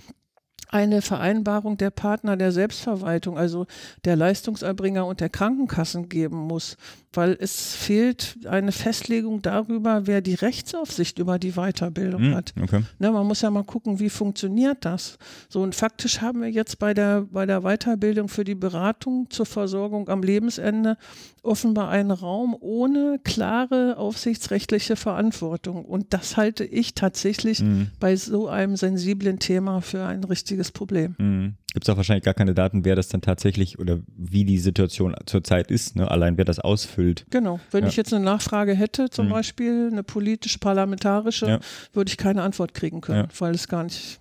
eine 0.71 1.01
Vereinbarung 1.01 1.77
der 1.77 1.91
Partner 1.91 2.37
der 2.37 2.51
Selbstverwaltung, 2.51 3.37
also 3.37 3.67
der 4.05 4.15
Leistungserbringer 4.15 5.05
und 5.05 5.19
der 5.19 5.29
Krankenkassen 5.29 6.09
geben 6.09 6.37
muss 6.37 6.77
weil 7.13 7.37
es 7.39 7.75
fehlt 7.75 8.37
eine 8.45 8.71
Festlegung 8.71 9.41
darüber, 9.41 10.07
wer 10.07 10.21
die 10.21 10.33
Rechtsaufsicht 10.33 11.19
über 11.19 11.39
die 11.39 11.53
Weiterbildung 11.53 12.21
hm, 12.21 12.35
hat. 12.35 12.53
Okay. 12.61 12.83
Ne, 12.99 13.11
man 13.11 13.27
muss 13.27 13.41
ja 13.41 13.49
mal 13.49 13.65
gucken, 13.65 13.99
wie 13.99 14.09
funktioniert 14.09 14.85
das. 14.85 15.17
So 15.49 15.61
und 15.61 15.75
faktisch 15.75 16.21
haben 16.21 16.41
wir 16.41 16.49
jetzt 16.49 16.79
bei 16.79 16.93
der, 16.93 17.27
bei 17.29 17.45
der 17.45 17.61
Weiterbildung 17.61 18.29
für 18.29 18.45
die 18.45 18.55
Beratung 18.55 19.29
zur 19.29 19.45
Versorgung 19.45 20.07
am 20.07 20.23
Lebensende 20.23 20.97
offenbar 21.43 21.89
einen 21.89 22.11
Raum 22.11 22.55
ohne 22.57 23.19
klare 23.23 23.97
aufsichtsrechtliche 23.97 24.95
Verantwortung. 24.95 25.83
Und 25.83 26.13
das 26.13 26.37
halte 26.37 26.63
ich 26.63 26.93
tatsächlich 26.93 27.61
mhm. 27.61 27.89
bei 27.99 28.15
so 28.15 28.47
einem 28.47 28.77
sensiblen 28.77 29.39
Thema 29.39 29.81
für 29.81 30.05
ein 30.05 30.23
richtiges 30.23 30.60
Problem. 30.69 31.15
Mhm 31.17 31.55
gibt 31.73 31.85
es 31.85 31.89
auch 31.89 31.97
wahrscheinlich 31.97 32.23
gar 32.23 32.33
keine 32.33 32.53
Daten, 32.53 32.83
wer 32.83 32.95
das 32.95 33.07
dann 33.07 33.21
tatsächlich 33.21 33.79
oder 33.79 33.99
wie 34.17 34.43
die 34.43 34.57
Situation 34.57 35.15
zurzeit 35.25 35.71
ist, 35.71 35.95
ne? 35.95 36.09
allein 36.09 36.37
wer 36.37 36.45
das 36.45 36.59
ausfüllt. 36.59 37.25
Genau, 37.29 37.59
wenn 37.71 37.83
ja. 37.83 37.89
ich 37.89 37.95
jetzt 37.95 38.13
eine 38.13 38.23
Nachfrage 38.23 38.73
hätte, 38.73 39.09
zum 39.09 39.27
mhm. 39.27 39.31
Beispiel 39.31 39.89
eine 39.91 40.03
politische-parlamentarische, 40.03 41.47
ja. 41.47 41.59
würde 41.93 42.09
ich 42.09 42.17
keine 42.17 42.43
Antwort 42.43 42.73
kriegen 42.73 43.01
können, 43.01 43.29
ja. 43.29 43.39
weil 43.39 43.55
es 43.55 43.67
gar 43.67 43.83
nicht 43.83 44.19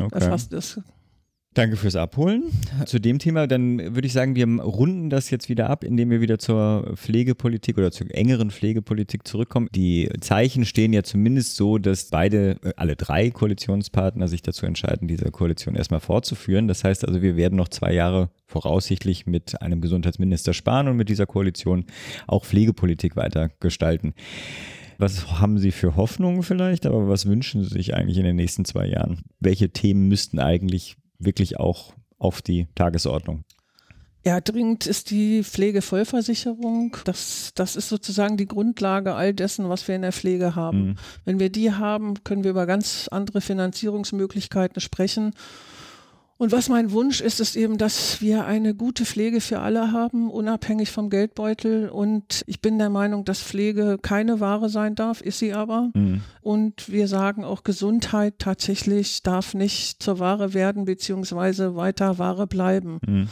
okay. 0.00 0.14
erfasst 0.14 0.52
ist. 0.52 0.80
Danke 1.54 1.76
fürs 1.76 1.96
Abholen. 1.96 2.44
Zu 2.86 2.98
dem 2.98 3.18
Thema, 3.18 3.46
dann 3.46 3.94
würde 3.94 4.06
ich 4.06 4.14
sagen, 4.14 4.34
wir 4.34 4.46
runden 4.46 5.10
das 5.10 5.28
jetzt 5.28 5.50
wieder 5.50 5.68
ab, 5.68 5.84
indem 5.84 6.08
wir 6.08 6.22
wieder 6.22 6.38
zur 6.38 6.94
Pflegepolitik 6.96 7.76
oder 7.76 7.90
zur 7.90 8.06
engeren 8.14 8.50
Pflegepolitik 8.50 9.28
zurückkommen. 9.28 9.68
Die 9.74 10.08
Zeichen 10.20 10.64
stehen 10.64 10.94
ja 10.94 11.02
zumindest 11.02 11.56
so, 11.56 11.76
dass 11.76 12.06
beide, 12.06 12.56
äh, 12.62 12.72
alle 12.76 12.96
drei 12.96 13.30
Koalitionspartner 13.30 14.28
sich 14.28 14.40
dazu 14.40 14.64
entscheiden, 14.64 15.08
diese 15.08 15.30
Koalition 15.30 15.76
erstmal 15.76 16.00
fortzuführen. 16.00 16.68
Das 16.68 16.84
heißt 16.84 17.06
also, 17.06 17.20
wir 17.20 17.36
werden 17.36 17.56
noch 17.56 17.68
zwei 17.68 17.92
Jahre 17.92 18.30
voraussichtlich 18.46 19.26
mit 19.26 19.60
einem 19.60 19.82
Gesundheitsminister 19.82 20.54
sparen 20.54 20.88
und 20.88 20.96
mit 20.96 21.10
dieser 21.10 21.26
Koalition 21.26 21.84
auch 22.26 22.46
Pflegepolitik 22.46 23.14
weiter 23.14 23.50
gestalten. 23.60 24.14
Was 24.96 25.38
haben 25.38 25.58
Sie 25.58 25.72
für 25.72 25.96
Hoffnungen 25.96 26.42
vielleicht, 26.42 26.86
aber 26.86 27.08
was 27.08 27.26
wünschen 27.26 27.62
Sie 27.62 27.70
sich 27.70 27.94
eigentlich 27.94 28.16
in 28.16 28.24
den 28.24 28.36
nächsten 28.36 28.64
zwei 28.64 28.86
Jahren? 28.86 29.18
Welche 29.40 29.70
Themen 29.70 30.08
müssten 30.08 30.38
eigentlich 30.38 30.96
wirklich 31.24 31.58
auch 31.58 31.94
auf 32.18 32.42
die 32.42 32.68
Tagesordnung? 32.74 33.44
Ja, 34.24 34.40
dringend 34.40 34.86
ist 34.86 35.10
die 35.10 35.42
Pflegevollversicherung. 35.42 36.96
Das, 37.04 37.50
das 37.56 37.74
ist 37.74 37.88
sozusagen 37.88 38.36
die 38.36 38.46
Grundlage 38.46 39.14
all 39.14 39.34
dessen, 39.34 39.68
was 39.68 39.88
wir 39.88 39.96
in 39.96 40.02
der 40.02 40.12
Pflege 40.12 40.54
haben. 40.54 40.86
Mhm. 40.86 40.94
Wenn 41.24 41.40
wir 41.40 41.50
die 41.50 41.72
haben, 41.72 42.22
können 42.22 42.44
wir 42.44 42.52
über 42.52 42.66
ganz 42.66 43.08
andere 43.10 43.40
Finanzierungsmöglichkeiten 43.40 44.80
sprechen. 44.80 45.34
Und 46.42 46.50
was 46.50 46.68
mein 46.68 46.90
Wunsch 46.90 47.20
ist, 47.20 47.38
ist 47.38 47.54
eben, 47.54 47.78
dass 47.78 48.20
wir 48.20 48.44
eine 48.44 48.74
gute 48.74 49.04
Pflege 49.04 49.40
für 49.40 49.60
alle 49.60 49.92
haben, 49.92 50.28
unabhängig 50.28 50.90
vom 50.90 51.08
Geldbeutel. 51.08 51.88
Und 51.88 52.42
ich 52.48 52.60
bin 52.60 52.80
der 52.80 52.90
Meinung, 52.90 53.24
dass 53.24 53.40
Pflege 53.40 53.96
keine 54.02 54.40
Ware 54.40 54.68
sein 54.68 54.96
darf, 54.96 55.20
ist 55.20 55.38
sie 55.38 55.54
aber. 55.54 55.92
Mhm. 55.94 56.22
Und 56.40 56.90
wir 56.90 57.06
sagen 57.06 57.44
auch, 57.44 57.62
Gesundheit 57.62 58.40
tatsächlich 58.40 59.22
darf 59.22 59.54
nicht 59.54 60.02
zur 60.02 60.18
Ware 60.18 60.52
werden, 60.52 60.84
beziehungsweise 60.84 61.76
weiter 61.76 62.18
Ware 62.18 62.48
bleiben. 62.48 62.98
Mhm 63.06 63.28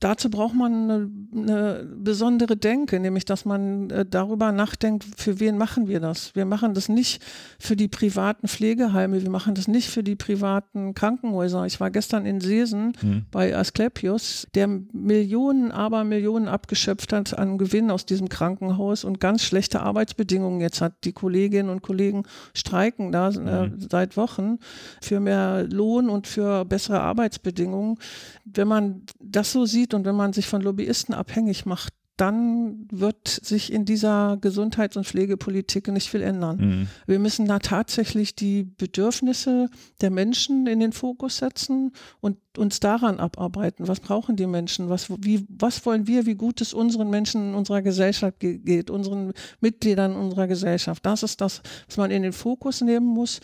dazu 0.00 0.30
braucht 0.30 0.54
man 0.54 0.72
eine, 0.72 1.10
eine, 1.34 1.88
besondere 1.96 2.56
Denke, 2.56 3.00
nämlich 3.00 3.24
dass 3.24 3.44
man 3.44 3.90
äh, 3.90 4.06
darüber 4.08 4.52
nachdenkt, 4.52 5.04
für 5.16 5.40
wen 5.40 5.58
machen 5.58 5.88
wir 5.88 5.98
das? 5.98 6.34
Wir 6.34 6.44
machen 6.44 6.74
das 6.74 6.88
nicht 6.88 7.22
für 7.58 7.74
die 7.74 7.88
privaten 7.88 8.46
Pflegeheime, 8.46 9.22
wir 9.22 9.30
machen 9.30 9.54
das 9.54 9.66
nicht 9.66 9.88
für 9.88 10.04
die 10.04 10.14
privaten 10.14 10.94
Krankenhäuser. 10.94 11.66
Ich 11.66 11.80
war 11.80 11.90
gestern 11.90 12.26
in 12.26 12.40
Seesen 12.40 12.92
mhm. 13.02 13.24
bei 13.30 13.56
Asklepios, 13.56 14.46
der 14.54 14.68
Millionen, 14.68 15.72
aber 15.72 16.04
Millionen 16.04 16.46
abgeschöpft 16.46 17.12
hat 17.12 17.36
an 17.36 17.58
Gewinn 17.58 17.90
aus 17.90 18.06
diesem 18.06 18.28
Krankenhaus 18.28 19.02
und 19.04 19.18
ganz 19.18 19.42
schlechte 19.42 19.80
Arbeitsbedingungen 19.80 20.60
jetzt 20.60 20.80
hat. 20.80 20.94
Die 21.04 21.12
Kolleginnen 21.12 21.70
und 21.70 21.82
Kollegen 21.82 22.22
streiken 22.54 23.10
da 23.10 23.30
äh, 23.30 23.68
mhm. 23.68 23.80
seit 23.90 24.16
Wochen 24.16 24.58
für 25.02 25.18
mehr 25.18 25.64
Lohn 25.64 26.08
und 26.08 26.28
für 26.28 26.64
bessere 26.64 27.00
Arbeitsbedingungen. 27.00 27.98
Wenn 28.44 28.68
man 28.68 29.02
das 29.18 29.52
so 29.52 29.66
sieht, 29.66 29.87
sieht 29.88 29.94
und 29.94 30.04
wenn 30.04 30.16
man 30.16 30.32
sich 30.32 30.46
von 30.46 30.62
Lobbyisten 30.62 31.14
abhängig 31.14 31.66
macht, 31.66 31.92
dann 32.16 32.88
wird 32.90 33.28
sich 33.28 33.72
in 33.72 33.84
dieser 33.84 34.38
Gesundheits- 34.40 34.96
und 34.96 35.06
Pflegepolitik 35.06 35.86
nicht 35.86 36.10
viel 36.10 36.22
ändern. 36.22 36.56
Mhm. 36.56 36.88
Wir 37.06 37.20
müssen 37.20 37.46
da 37.46 37.60
tatsächlich 37.60 38.34
die 38.34 38.64
Bedürfnisse 38.64 39.70
der 40.00 40.10
Menschen 40.10 40.66
in 40.66 40.80
den 40.80 40.92
Fokus 40.92 41.36
setzen 41.36 41.92
und 42.20 42.36
uns 42.56 42.80
daran 42.80 43.20
abarbeiten. 43.20 43.86
Was 43.86 44.00
brauchen 44.00 44.34
die 44.34 44.48
Menschen? 44.48 44.88
Was, 44.88 45.08
wie, 45.10 45.46
was 45.48 45.86
wollen 45.86 46.08
wir, 46.08 46.26
wie 46.26 46.34
gut 46.34 46.60
es 46.60 46.74
unseren 46.74 47.08
Menschen 47.08 47.50
in 47.50 47.54
unserer 47.54 47.82
Gesellschaft 47.82 48.40
geht, 48.40 48.90
unseren 48.90 49.32
Mitgliedern 49.60 50.16
unserer 50.16 50.48
Gesellschaft? 50.48 51.06
Das 51.06 51.22
ist 51.22 51.40
das, 51.40 51.62
was 51.86 51.98
man 51.98 52.10
in 52.10 52.24
den 52.24 52.32
Fokus 52.32 52.80
nehmen 52.80 53.06
muss 53.06 53.38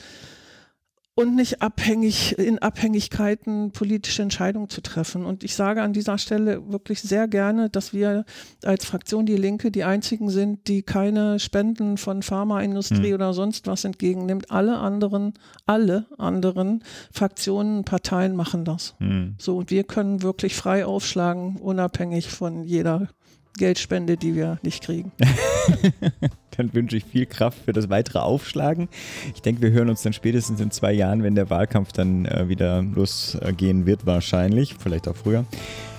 und 1.16 1.36
nicht 1.36 1.62
abhängig 1.62 2.36
in 2.38 2.58
Abhängigkeiten 2.58 3.70
politische 3.70 4.22
Entscheidungen 4.22 4.68
zu 4.68 4.80
treffen. 4.80 5.24
Und 5.24 5.44
ich 5.44 5.54
sage 5.54 5.82
an 5.82 5.92
dieser 5.92 6.18
Stelle 6.18 6.72
wirklich 6.72 7.02
sehr 7.02 7.28
gerne, 7.28 7.70
dass 7.70 7.92
wir 7.92 8.24
als 8.64 8.84
Fraktion 8.84 9.24
Die 9.24 9.36
Linke 9.36 9.70
die 9.70 9.84
einzigen 9.84 10.28
sind, 10.28 10.66
die 10.66 10.82
keine 10.82 11.38
Spenden 11.38 11.98
von 11.98 12.22
Pharmaindustrie 12.22 13.08
mhm. 13.08 13.14
oder 13.14 13.32
sonst 13.32 13.68
was 13.68 13.84
entgegennimmt. 13.84 14.50
Alle 14.50 14.78
anderen, 14.78 15.34
alle 15.66 16.06
anderen 16.18 16.82
Fraktionen, 17.12 17.84
Parteien 17.84 18.34
machen 18.34 18.64
das. 18.64 18.96
Mhm. 18.98 19.36
So, 19.38 19.58
und 19.58 19.70
wir 19.70 19.84
können 19.84 20.22
wirklich 20.22 20.56
frei 20.56 20.84
aufschlagen, 20.84 21.56
unabhängig 21.56 22.28
von 22.28 22.64
jeder 22.64 23.08
Geldspende, 23.56 24.16
die 24.16 24.34
wir 24.34 24.58
nicht 24.62 24.82
kriegen. 24.82 25.12
dann 26.56 26.74
wünsche 26.74 26.96
ich 26.96 27.04
viel 27.04 27.26
Kraft 27.26 27.58
für 27.64 27.72
das 27.72 27.88
weitere 27.88 28.18
Aufschlagen. 28.18 28.88
Ich 29.34 29.42
denke, 29.42 29.62
wir 29.62 29.70
hören 29.70 29.88
uns 29.88 30.02
dann 30.02 30.12
spätestens 30.12 30.60
in 30.60 30.70
zwei 30.70 30.92
Jahren, 30.92 31.22
wenn 31.22 31.34
der 31.34 31.50
Wahlkampf 31.50 31.92
dann 31.92 32.26
äh, 32.26 32.48
wieder 32.48 32.82
losgehen 32.82 33.86
wird, 33.86 34.06
wahrscheinlich, 34.06 34.74
vielleicht 34.78 35.08
auch 35.08 35.16
früher. 35.16 35.44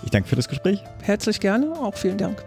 Ich 0.03 0.11
danke 0.11 0.27
für 0.27 0.35
das 0.35 0.47
Gespräch. 0.47 0.79
Herzlich 1.01 1.39
gerne, 1.39 1.71
auch 1.73 1.95
vielen 1.95 2.17
Dank. 2.17 2.43